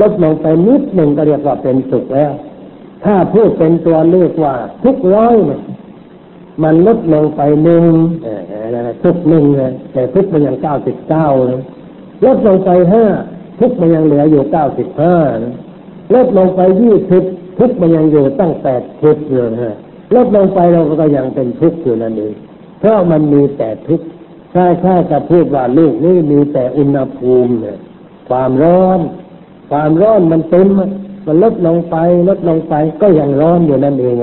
[0.00, 2.32] ลดลงไปนิดหนึ่งก็เรียกว่าเป็นสุขแล้ว
[3.04, 4.54] ถ้าพูดเป็นตัวเลขว่า
[4.84, 5.60] ทุกร้อยเนี่ย
[6.62, 7.84] มันลดลงไปหนึ่ง
[9.02, 9.44] ทุกหนึ่ง
[9.92, 11.60] แต่ทุกมันยังเก้าสิบเก้าเลย
[12.26, 13.04] ลดลงไปห้า
[13.60, 15.16] ทุกมันยังเหลืออยู่เก้าสิบห้า
[16.14, 17.22] ลดลงไปยี่สิบ
[17.58, 19.74] ทุกมันยังอยู่ตั้งแปดสิบเลยฮะ
[20.14, 22.34] ลดลงไปเราก็ยังเป็นทุกข์อยู่นั่นเอง
[22.80, 24.06] เพราะมันมีแต่ทุกข์
[24.52, 27.78] ใช่ใช่จะพูดว่าลูกนี่มีแต่อุณหภูมิเนี่ย
[28.28, 29.00] ความร้อน
[29.70, 30.66] ความร้อนมันเต็ม
[31.26, 31.96] มันลดลงไป
[32.28, 34.16] ลดลงไปก็ยังร้อนอยู่นั่นเอง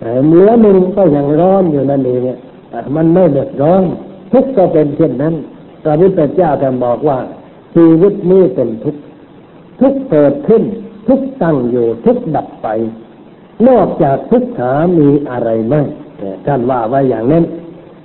[0.00, 2.38] เหลือหนึ่งก็ยังร้อนอยู่นั่นเองเนี่ย
[2.94, 3.82] มันไม่เดือดร้อน
[4.32, 5.34] ทุกข์ก็เป็นเช่นนั้น
[5.84, 7.18] พระพุทธเจ้าจะบอกว่า
[7.74, 9.02] ชีวิตนี้เป็นทุกข์
[9.80, 10.62] ทุกเกิดขึ้น
[11.08, 12.68] ทุกตั้งอยู่ทุกดับไป
[13.68, 15.74] นอกจากทุกขามีอะไรไหม
[16.46, 17.44] ท่านว่าไว่าอย่างนั้น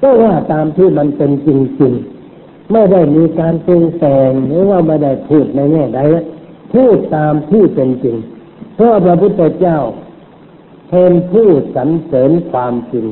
[0.02, 1.50] ก็ว่าตามที่มันเป็นจ
[1.82, 6.00] ริงๆไม่ได้มีการปรุงแต่งหรือว่าไม่ได้พูดในแง่ใด
[6.74, 8.18] พูดตามที่เป็นจริง
[8.76, 9.78] เพราะพระพุทธเจ้า
[10.98, 13.08] เป็นผู้สรรเสริญความจริง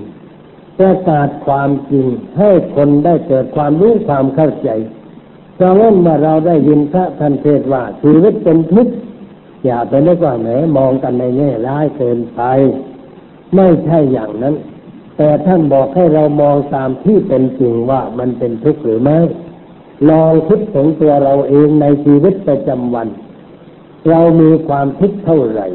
[0.80, 2.08] ประกาศความจริง
[2.40, 4.70] ให้คนได้เกิดความรู้ความเข้าใจ
[5.56, 8.94] เพราะงั้นเมื่อเราได้ยินพระท่านเทศว่าชีวิตเป็นทุกข์
[9.66, 12.42] อย่าไปนึกว่าแหมมองกันในแง่ร้ายเกินไป
[13.56, 14.56] ไม่ใช่อย่างนั้น
[15.18, 19.18] แต่ท่านบอกให้เรามองตามที่เป็นจริงว่ามันเป็นทุกข์หรือไม่
[20.10, 23.08] ลองคิดถึงตัวเราเองในชีวิตประจำวัน
[24.10, 25.70] เรามีความทุกข์เท่าไหร่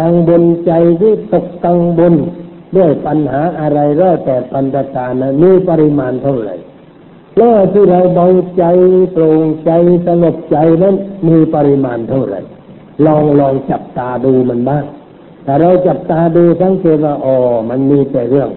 [0.00, 2.14] กังวลใจที่ตกกังวล
[2.76, 6.54] ด้วยปัญหาอะไรร้อยแต่ปัญจานะมีปริมาณเท่าไหร่
[7.36, 8.26] แล้วที่เราเบา
[8.58, 8.64] ใจ
[9.12, 9.70] โปร่งใจ
[10.06, 10.94] สงบใจนั้น
[11.28, 12.40] มีปริมาณเท่าไหร่
[13.06, 14.84] ลองลองจับตาดูมันบ้าง
[15.44, 17.36] แต่เราจับตาดูสังเกตว่าอ๋อ
[17.70, 18.50] มันมีแต่เรื่อง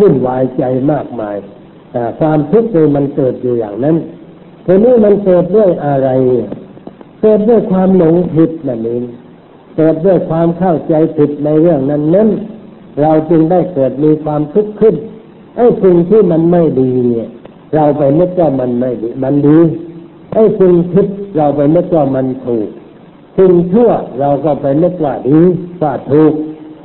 [0.00, 1.36] วุ่นวายใจมากมาย
[1.92, 3.96] แต่ความทุกข์เลยมันเกิดอยู่อย่างนั้น
[4.66, 6.08] ทีนี้มันเกิดด้วยอะไร
[7.20, 9.02] เกิดด้วยความหลงผิดนั่นเอง
[9.76, 12.28] เกิดด้วยความเข้าใจผิดในเรื่องนั้นนั้น
[13.00, 14.94] เราจึงได้เกิดมีความทุกข์ขึ้น
[15.56, 17.28] ไอ้สิ่งที่มันไม่ดีเนี่ย
[17.74, 19.58] เราไปนึกว่ามันไม่ดี มันดี
[20.32, 21.06] ไอ้สิ่งผิด
[21.36, 22.68] เราไปนึกว่ามันถูก
[23.38, 25.40] สิ่งชั่วเราก็ไปนึกว่าดี
[25.82, 26.32] ว่าถูก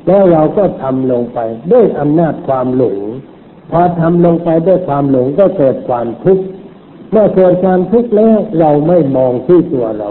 [0.07, 1.39] แล้วเราก็ทำลงไป
[1.71, 2.99] ด้วยอำนาจความหลง
[3.71, 6.43] พอทำลงไปด้วยความหลงก็เกิดความทุกข์
[7.11, 10.09] เมื่อเกิดความทุกข์แล้วเราไม่มองที่ตัวเรา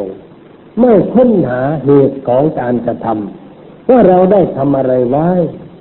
[0.80, 5.28] ไม่ค้นหาเหตุของการกระทำว่าเราได้ทำอะไรไว้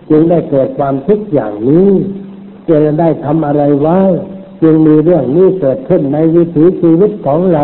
[0.10, 1.90] จึงได้เกิดความทุกข์อย่างนี้
[2.70, 4.00] จะได้ทำอะไรไว้
[4.62, 7.64] จึงมีเรื่องนี้เกิดขึ้นในวิถีชีวิตของเรา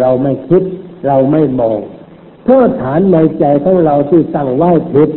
[0.00, 0.62] เราไม่คิด
[1.06, 1.78] เราไม่มอง
[2.44, 5.10] เพราะฐานในใจของเราที่ตั้งไว้ผิด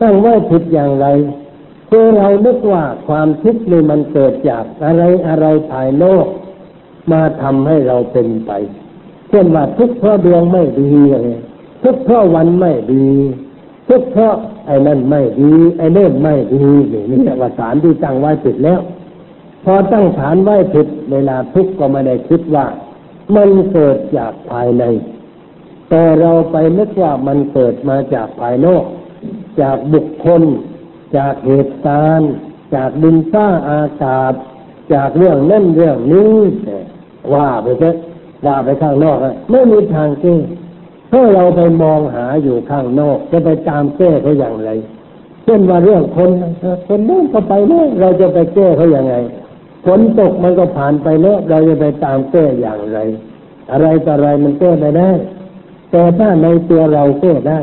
[0.00, 1.06] ตั้งไว้ผิดอย่างไร
[1.90, 6.26] คือเรานึกว่าความทุกข์นี่มันเกิดจากอะไรอะไรภายนอก
[7.12, 8.50] มาทำให้เราเป็นไป
[9.32, 10.92] เช่นว่าทุกเพราะดวงไม่ดี
[11.82, 13.08] ทุกเพราะวันไม่ดี
[13.88, 14.34] ทุกเพราะ
[14.66, 18.80] ไอ้นั่นไม่ดี ไอ้เล่นไม่ดีนี่นี่ว่าสารที่ตั้งไว้ผิดแล้ว
[19.64, 22.66] พอตั้งฐานไว้ผิดเวลาทุกก็ไม่ได้คิดว่า
[23.34, 24.84] มันเกิดจากภายใน
[25.88, 28.84] แต่เราไปนึกว่ามันเกิดมาจากภายนอก
[29.60, 30.42] จากบุคคล
[31.16, 32.32] จากเหตุการณ์
[32.74, 34.32] จากดินฟ้าอากาศ
[34.94, 36.34] จากเรื่องนั่นเรื่องนี้
[37.34, 37.96] ว่าไปเถอะ
[38.46, 39.18] ว่าไปข้างนอก
[39.50, 40.36] ไม่มีทางแก้
[41.12, 44.70] ถ้าเราไปมองหาอยู่ข้างนอก จะไปตามแก้เขาอย่างไร
[45.44, 46.30] เช่นว่าเรื่องคน
[46.86, 49.14] คนนู้นก็ไปแล้วเราจะไปแก้เขาอย่างไง
[49.86, 52.98] ฝนตกมันก็ผ่านไปแล้วเราจะไปตามแก้อย่างไร
[53.72, 55.10] อะไรต่ออะไรมันแก้ไม่ได้
[55.90, 57.58] แต่ถ้าในตัวเราแก้ได้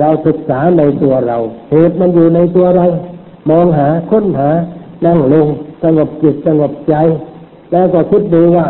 [0.00, 1.36] เราศึกษาในตัวเรา
[1.70, 2.86] เหตุมันอยู่ในตัวเรา
[3.50, 4.50] มองหาค้นหา
[5.06, 5.46] นั่งลง
[5.82, 6.94] สงบจิตสงบใจ
[7.72, 8.66] แล้วก็คิดดูว่า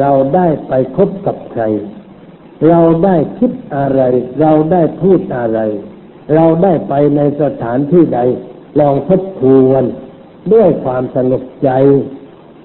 [0.00, 1.62] เราได้ไปคบกับใคร
[2.68, 4.00] เราได้คิดอะไร
[4.40, 5.60] เราได้พูดอะไร
[6.34, 8.20] เราได้ไปในสถานที่ใด
[8.80, 9.82] ลองทบทวน
[10.52, 11.70] ด้วยความสงบใจ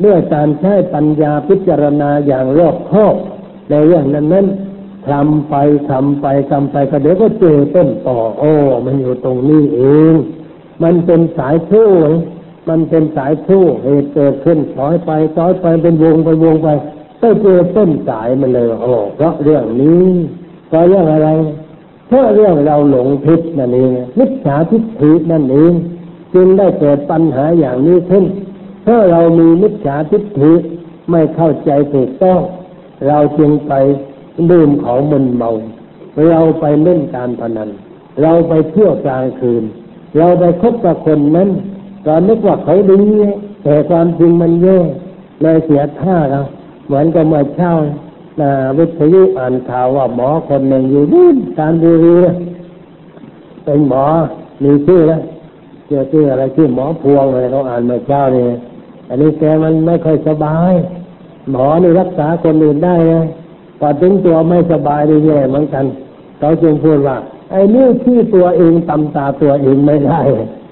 [0.06, 3.16] ด้วยการใช้ปัญญาพิจารณาอย่างรอบคอบ
[3.70, 4.48] ในเรื่องนั้นนั้น
[5.10, 5.56] ทำไป
[5.90, 8.54] ทำไปทำไปก็เดี๋ยวก็เจอต้นต่อ โอ้
[8.86, 10.14] มันอยู่ตรงนี้เอง
[10.84, 11.90] มันเป็นสายชู้
[12.70, 16.68] มันเป็นสายชู้เหตุเกิดขึ้นถอยไปถอยไปเป็นวงไปวงไป
[17.24, 20.06] ก็เจอต้นสายมันเลยโอ้เพราะเรื่องนี้
[20.68, 21.30] เพราะเรื่องอะไร
[22.08, 25.74] เพราะเรื่องเราหลงผิดนั่นเองมิจฉาทิฏฐินั่นเอง
[26.34, 28.26] จึงได้เกิดปัญหาอย่างนี้ขึ้น
[28.86, 30.52] ถ้าเรามีมิจฉาทิฏฐิ
[31.12, 32.42] ไม่เข้าใจถูกต้อง
[33.08, 33.74] เราจึงไป
[34.52, 35.52] ดื่มของมึนเมา
[36.30, 37.70] เราไปเล่นการพนัน
[38.22, 39.64] เราไปเที่ยวกลางคืน
[40.18, 41.50] เราไปคบกับคนนั้น
[42.06, 43.02] เรานึกว่าเขาดี
[43.64, 44.80] แต่ความจริงมันแย่
[45.42, 46.42] เลยเสียท่าเรา
[46.94, 47.72] เหมือนกับเมื่อเช้า
[48.78, 52.16] วิทยุอ่านข่าวว่าหมอคนหนึ่งอยู่นู่นการบุรี
[53.66, 54.06] เป็นหมอ
[54.64, 55.22] มีชื่อแล้ว
[55.88, 58.44] เจอชื่ออะไรชื่อหมอพวงอะไรเขาอ่านเมื่อเช้านี่
[59.10, 60.74] อันนี้แกมันไม่ค่อยสบาย
[61.52, 63.22] หมอนี่รักษาคนอื่นได้นะ
[63.80, 65.86] พอถึงตัวไม่สบายดีแย่เหมือนกัน
[66.40, 67.18] เขาจึงพูดว่า
[67.52, 70.22] ไอ้นี่ที่ตัวเองตำตาตัวเองไม่ได้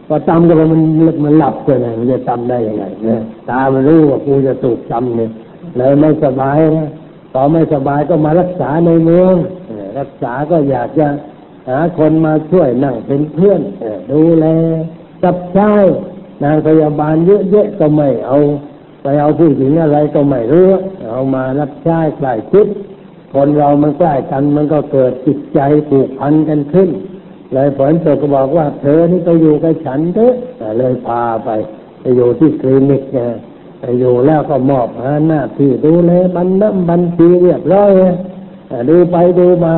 [0.08, 0.82] พอตำก็มัน
[1.26, 5.32] มันหลับเลยมันจะตำได้ยังไงเนี่ยตามันรู้ว่ากูจะถูกตำเนี่ย
[5.78, 6.90] เลยไม่สบายนะ
[7.34, 9.36] พอไม่สบายก็มารักษาในเมือง
[10.00, 11.08] รักษาก็อยากจะ
[11.70, 13.62] หาคนมาช่วยนั่งเป็นเพื่อน
[14.12, 14.46] ดูแล
[15.24, 15.72] จับใช้
[16.44, 18.38] นางพยาบาลเยอะๆก็ไม่เอา
[19.04, 20.70] ไปเอาผู้หญิงอะไรก็ไม่รู้
[21.12, 22.68] เอามารับใช้ใกล้ชิด
[23.34, 25.60] คนเรามันใกล้กันมันก็เกิดจิตใจ
[25.90, 26.90] ผูกพันกันขึ้น
[27.54, 30.34] เลยผลสุดก็บอกว่า เธอนี่ก็อยู่กับฉันเถอะ
[30.78, 31.50] เลยพาไป
[32.00, 33.20] ไปอยู่ที่คลินิกไง
[34.00, 34.88] อยู่แล้วก็มอบ
[35.28, 37.92] หน้าที่ดูแลบันน้ำบัญชีเรียบร้อย
[38.90, 39.76] ดูไปดูมา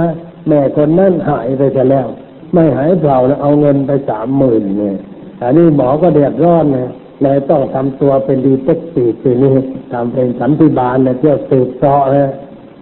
[0.48, 2.08] แม่คนนั้นหายไปจะแล้ว
[2.54, 4.98] ไม่หายเปล่าแล้วเอาเงินไปสามหมื่นเนี่ย
[5.42, 6.90] อันนี้หมอก็เดือดร้อนเนี่ย
[7.22, 9.56] เลยต้องทำตัวเป็นดีเต็กตีทีนี้
[9.92, 12.30] ทำเป็นสันติบาลเนี่ยเที่ยวสืบเสาะเลย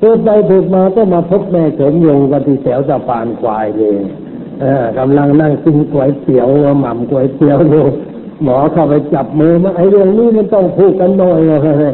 [0.02, 3.98] สืบไปสืบมาก็มาพบแม่เสริมยงกันที่แถวสะพานควายเลย
[4.98, 6.48] กำลังนั่งกินก๋วยเตี๋ยว
[6.80, 7.86] หม่ำก๋วยเตี๋ยวอยู่
[8.44, 11.52] หมอเข้าไปจับมือมาไอ้เรื่องนี้มันต้องพูดกันหน่อยเล
[11.90, 11.94] ย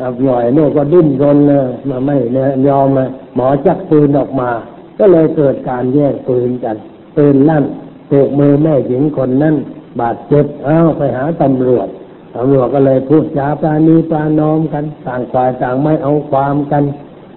[0.00, 4.50] จับหน่อยโน่ก็ดิ้นรนเลยมาไม่เนี่ยยอมมาหมอจักปืนออกมา
[4.98, 6.76] ก็เลยเกิดการแย่งปืนกัน
[7.16, 7.64] ปืนลั่น
[8.10, 9.54] ถูกมือแม่หญิงคนนั้น
[10.00, 11.88] บาดเจ็บเอ้าไปหาตำรวจ
[12.36, 16.82] ตำรวจก็เลยพูดจาปราณีปรานอมกันต่างฝ่ายต่างไม่เอาความกัน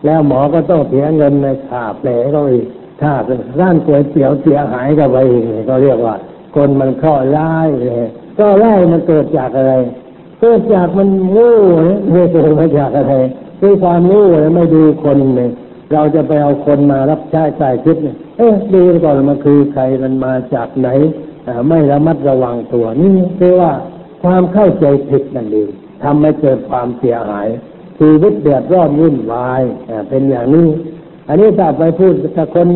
[0.06, 2.66] แล้วหมอก็ต้องเสียเงินในค่าแผลเขาอีก
[3.02, 3.14] ค่า
[3.60, 6.16] ร้านก๋วยเตี๋ยวเสียหายกับไปอีกก็เรียกว่า
[6.56, 8.10] คนมันข้อร้ายเลย
[8.40, 9.74] ก็ไล่มันเกิดจากอะไร
[10.40, 11.50] เกิดจากมันงู
[12.12, 13.14] ไม่เกิดมาจากอะไร
[13.60, 14.22] คือความงู
[14.56, 15.52] ไม่ดูคนเนี่ย
[15.94, 20.90] เราจะไปเอาคนมารับใช้ใส่คิดเนี่ยเอ๊ะดูก่อนมันคือใครมันมาจากไหน
[21.70, 23.10] ไม่ระมัดระวังตัวนี่
[23.40, 23.72] คือว่า
[24.24, 25.70] ความเข้าใจผิดนั่นเอง
[26.04, 27.48] ทำให้เกิดความเสียหาย
[28.00, 29.62] ชีวิตเดือดร้อนวุ่นวาย
[30.10, 30.68] เป็นอย่างนี้
[31.28, 32.68] อันนี้ถ้าไปพูดกับคน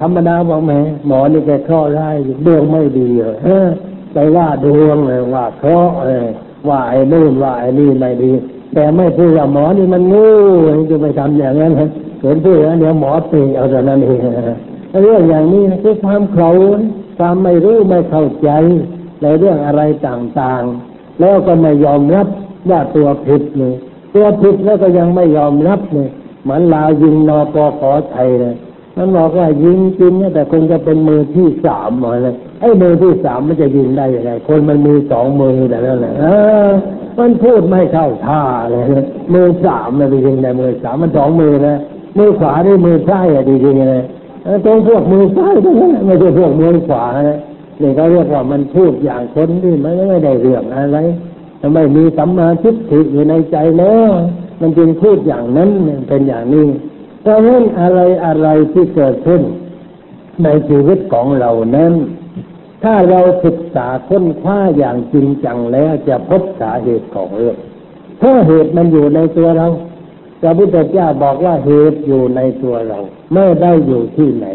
[0.00, 2.10] ธรรมดาบอกแม่หมอนี่แกข้อได้
[2.46, 3.08] ดวงไม่ดี
[3.44, 3.68] เออ
[4.14, 5.96] ไปว่าดวงเลยว่าเคราะห์
[6.68, 8.32] ว่าไอ้นู่นว่าไอ้นี่ไม่ดี
[8.74, 10.26] แต่ไม่พูดว่าหมอนี่มันงู
[10.90, 11.72] จะไปทำอย่างนั้น
[12.22, 14.20] เห็นพูดอย่างนี้หมอตีเอาแต่นั้นเอง
[15.02, 16.50] เรื่องอย่างนี้คือความเขา
[17.18, 18.50] ความไม่รู้ไม่เข้าใจ
[19.22, 22.26] ในเรื่องอะไรต่างๆ แล้วก็ไม่ยอมรับ
[22.70, 23.74] ว่าตัวผิดเลย
[24.14, 26.08] ตัวผิดแล้วก็ยังไม่ยอมรับเลย
[26.42, 28.54] เหมือนลาวยิงนอปอขอไทยเลย
[28.96, 36.14] มันบอกว่ายิงจริงแต่คงจะเป็นมือที่สามมาเลยไอ้มือที่สามมันจะยิงได้ยังไง คนมันมีสองมือแต่นั่นแหละ
[37.18, 38.84] มันพูดไม่เข้าท่าเลย
[39.34, 41.76] มือสามมันไปยิงในมือสามมันสองมือนะ
[42.18, 44.04] มือขวาด้วยมือซ้ายอะดีจริงเลย
[44.64, 47.38] ตรงพวกมือซ้ายทั้งนั้นไม่ใช่พวกมือขวานะ
[47.80, 50.98] นี่เขาเรียกว่ามันพูดอย่างคนที่มันไม่ได้เรื่องอะไร
[51.60, 54.10] ทำไมมีสัมมาทิฏฐิอยู่ในใจแล้ว
[54.60, 55.70] มันจึงพูดอย่างนั้น
[56.08, 56.66] เป็นอย่างนี้
[57.24, 59.42] เพราะฉะนั้นอะไรอะไรที่เกิดขึ้น
[60.44, 61.92] ในชีวิตของเรานั้น
[62.82, 67.56] ถ้าเราศึกษาค้นคว้าอย่างจริงจังแล้วจะพบสาเหตุของเรื่อง
[68.22, 69.66] ถ้าะเหตุมันอยู่ในตัวเรา
[70.40, 72.98] พระพุทธเจ้าบอกว่าเหตุอยู่ในตัวเรา
[73.34, 74.46] ไม่ได้อยู่ที่ไหน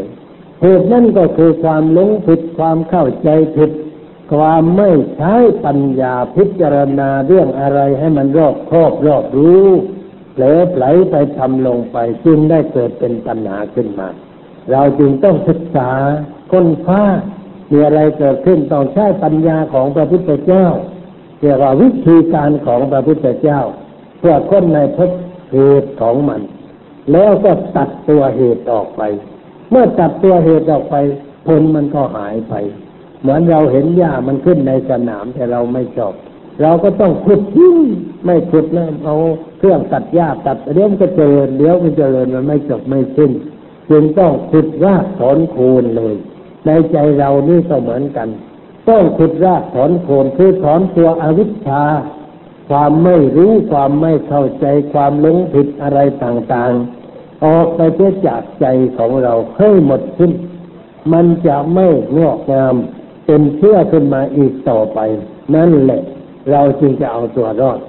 [0.61, 3.71] เหตุนั่นก็คือความหลงผิดความเข้าใจผิด
[4.33, 9.67] ความไม่ใช้ปัญญาพิจารณาเรื่องอะไรให้มันรอบครอบรอบรู้
[10.41, 14.09] ลอไหลไปทำลงไปจึงได้เกิดเป็นปัญหาขึ้นมา
[14.71, 15.89] เราจึงต้องศึกษา
[16.51, 17.03] ค้นคว้า
[17.71, 20.65] มีอะไรเกิดขึ้นต้องใช้ปัญญาของพระพุทธเจ้า
[21.39, 23.59] เรียกว่าวิธีการของพระพุทธเจ้า
[24.19, 25.11] เพื่อค้นในพบ
[25.51, 26.41] เหตุของมัน
[27.11, 29.01] แล้วก็ตัดตัวเหตุออกไป
[29.69, 30.95] เมื่อตัดตัวเหตุออกไป
[31.47, 32.53] ผลมันก็หายไป
[33.21, 36.13] เหมือนเราเห็นหญ้ามันขึ้นในสนามแต่เราไม่ชอบ
[36.61, 37.75] เราก็ต้องขุดทิ้ง
[38.25, 39.15] ไม่ขุดนะเอา
[39.57, 43.31] เครื่องตัดหญ้าตัดเดี๋ยวมันก็เจริญเดี๋ยวมันเจริญมันไม่จบไม่สิ้น
[43.89, 46.15] จึงต้องขุดรากถอนโคนเลย
[46.65, 48.27] ในใจเรานี่ก็เหมือนกัน
[48.89, 51.83] ต้องขุดรากถอนโคนคือถอนตัวอวิชชา
[52.69, 58.65] ความไม่รู้ความไม่เข้าใจความหลงผิดอะไรต่างๆ ออกไปเสียจากใจ
[58.97, 60.31] ของเราให้หมดสิ้น
[61.13, 61.87] มันจะไม่
[62.17, 62.75] งอกงาม
[63.25, 64.99] เป็นเชื่อขึ้นมาอีกต่อไป
[65.55, 66.01] นั่นแหละ
[66.51, 67.79] เราจึงจะเอาตัวรอด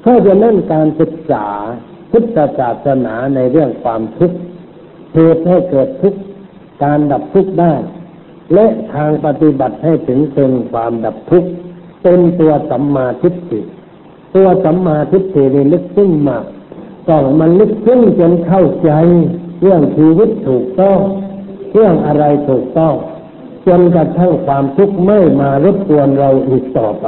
[0.00, 1.46] เพราะฉะนั้นการศึกษา
[2.10, 4.38] พุทธศาสนาในเรื่องความทุกข์
[5.14, 6.20] เหตุให้เกิดทุกข์
[6.82, 7.72] การดับทุกข์ได้
[8.54, 11.50] และทางปฏิบัติให้ถึงเป็นความดับทุกข์
[12.02, 13.60] เป็นตัวสัมมาทิฏฐิ
[14.34, 16.44] ตัวสัมมาทิฏฐินี่ลึกซึ้งมาก
[17.08, 18.90] ต้องมันลึกซึ้งจนเข้าใจ
[19.60, 20.98] เรื่องชีวิตถูกต้อง
[21.72, 22.94] เรื่องอะไรถูกต้อง
[23.66, 27.06] จนกระทั่งความทุกข์ไม่มารบกวนเราอีกต่อไป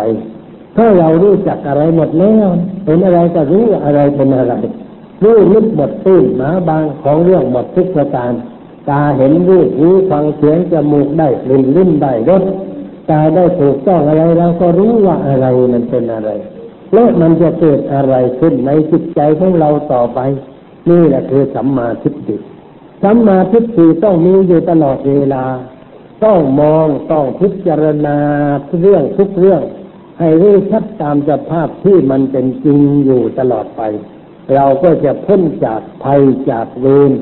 [0.76, 2.46] ถ้าเรารู้จักอะไรหมดแล้ว
[2.84, 4.54] เป็นอะไรก็รู้อะไรเป็นอะไร
[5.22, 8.32] รู้ลึกหมดตื้นหมาบางของเรื่องหมดทุกประการ
[8.88, 12.42] ตาเห็นรูปหูฟังเสียงจมูกได้กลิ่นลิ้นได้รส
[13.10, 16.30] ตาได้ถูกต้องอะไรเราก็รู้ว่าอะไรมันเป็นอะไร
[16.94, 20.20] และมันจะเกิดอะไรขึ้นในจิตใจของเราต่อไป
[20.88, 22.36] นี่แหละคือสัมมาทิฏฐิ
[23.02, 25.44] สัมมาทิฏฐิต้องมีอยู่ตลอดเวลา
[26.24, 28.16] ต้องมองต้องพิจารณา
[28.80, 29.62] เรื่องทุกเรื่อง
[30.22, 33.82] ให้รู้ชัดตามสภาพที่มันเป็นจริงอยู่ตลอดไป
[34.54, 37.12] เราก็จะพ้นจากภัยจากเวร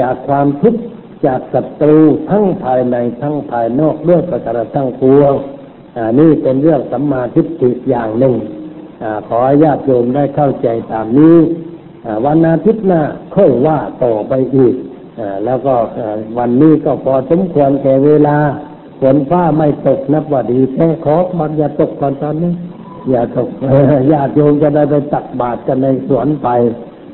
[0.00, 0.82] จากความทุกข์
[1.26, 1.98] จากศัตรู
[2.30, 5.32] ทั้งภายในทั้งภายนอกด้วยประการทั้งปวง
[5.96, 8.34] อ่านี่เป็นเรื่องสัมมาทิฏฐิอย่างหนึ่ง
[9.02, 11.36] อขอญาติโยมได้เข้าใจตามนี้
[12.24, 13.02] วันอาทิตย์หน้า
[13.34, 14.74] ค่อยว่าต่อไปอีก
[15.18, 15.74] อแล้วก็
[16.38, 18.36] วันนี้ก็พอสมควรแก่เวลา
[19.00, 22.52] ฝนฟ้าไม่ตกนับว่าดีแค่ขอมันอย่าตกก่อนตอนนี้
[23.10, 23.48] อย่าตก
[24.12, 26.48] ญาติโยมจะได้ไปตักบาตรกันในสวนไป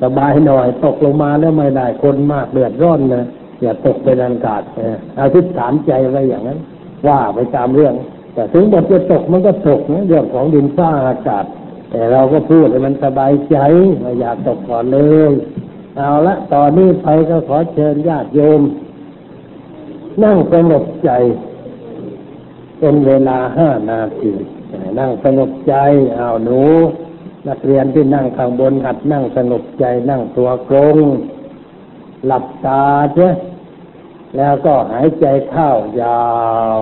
[0.03, 3.27] สบายหน่อย ตกลงมาแล้วไม่ได้คนมากเดือดร้อนนะ
[3.63, 6.59] อย่าตกเป็นอันขาดเอออธิษฐานใจไว้อย่างนั้น
[7.07, 7.95] ว่าไปตามเรื่อง
[8.35, 11.45] แต่ถึงบทจะตกมันก็ตกนะเรื่องของดินฟ้าอากาศ
[11.91, 13.57] แต่เราก็พูดให้มันสบายใจ
[14.01, 14.99] ไม่อยากตกก่อนเล
[15.31, 15.33] ย
[15.97, 18.61] เอาละตอนนี้ไปก็ขอเชิญญาติโยม
[20.23, 21.11] นั่งสงบใจ
[22.87, 24.33] เป็นเวลาห้านาที
[24.99, 25.75] นั่งสงบใจ
[26.17, 26.61] เอาหนู
[27.49, 30.97] นักเรียนที่นั่งข้างบนหัดนั่งสงบใจนั่งตัวตรง
[32.27, 32.83] หลับตา
[33.15, 33.29] เจ้
[34.37, 35.71] แล้วก็หายใจเข้า
[36.03, 36.25] ยา
[36.79, 36.81] ว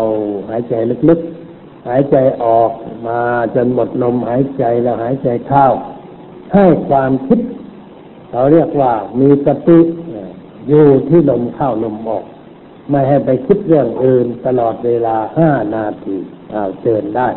[0.51, 0.75] หายใจ
[1.09, 2.71] ลึกๆ หายใจออก
[3.07, 3.21] มา
[3.55, 5.67] จนหมดลมหายใจแล้วหายใจเข้า
[6.55, 7.41] ให้ความคิด
[8.31, 9.79] เขาเรียกว่ามีสติ
[10.69, 12.25] อยู่ที่ลมเข้าลมออก
[12.91, 16.17] ไม่ให้ไปคิดเรื่องอื่นตลอดเวลาห้านาที
[16.53, 17.29] เอาเชิญได้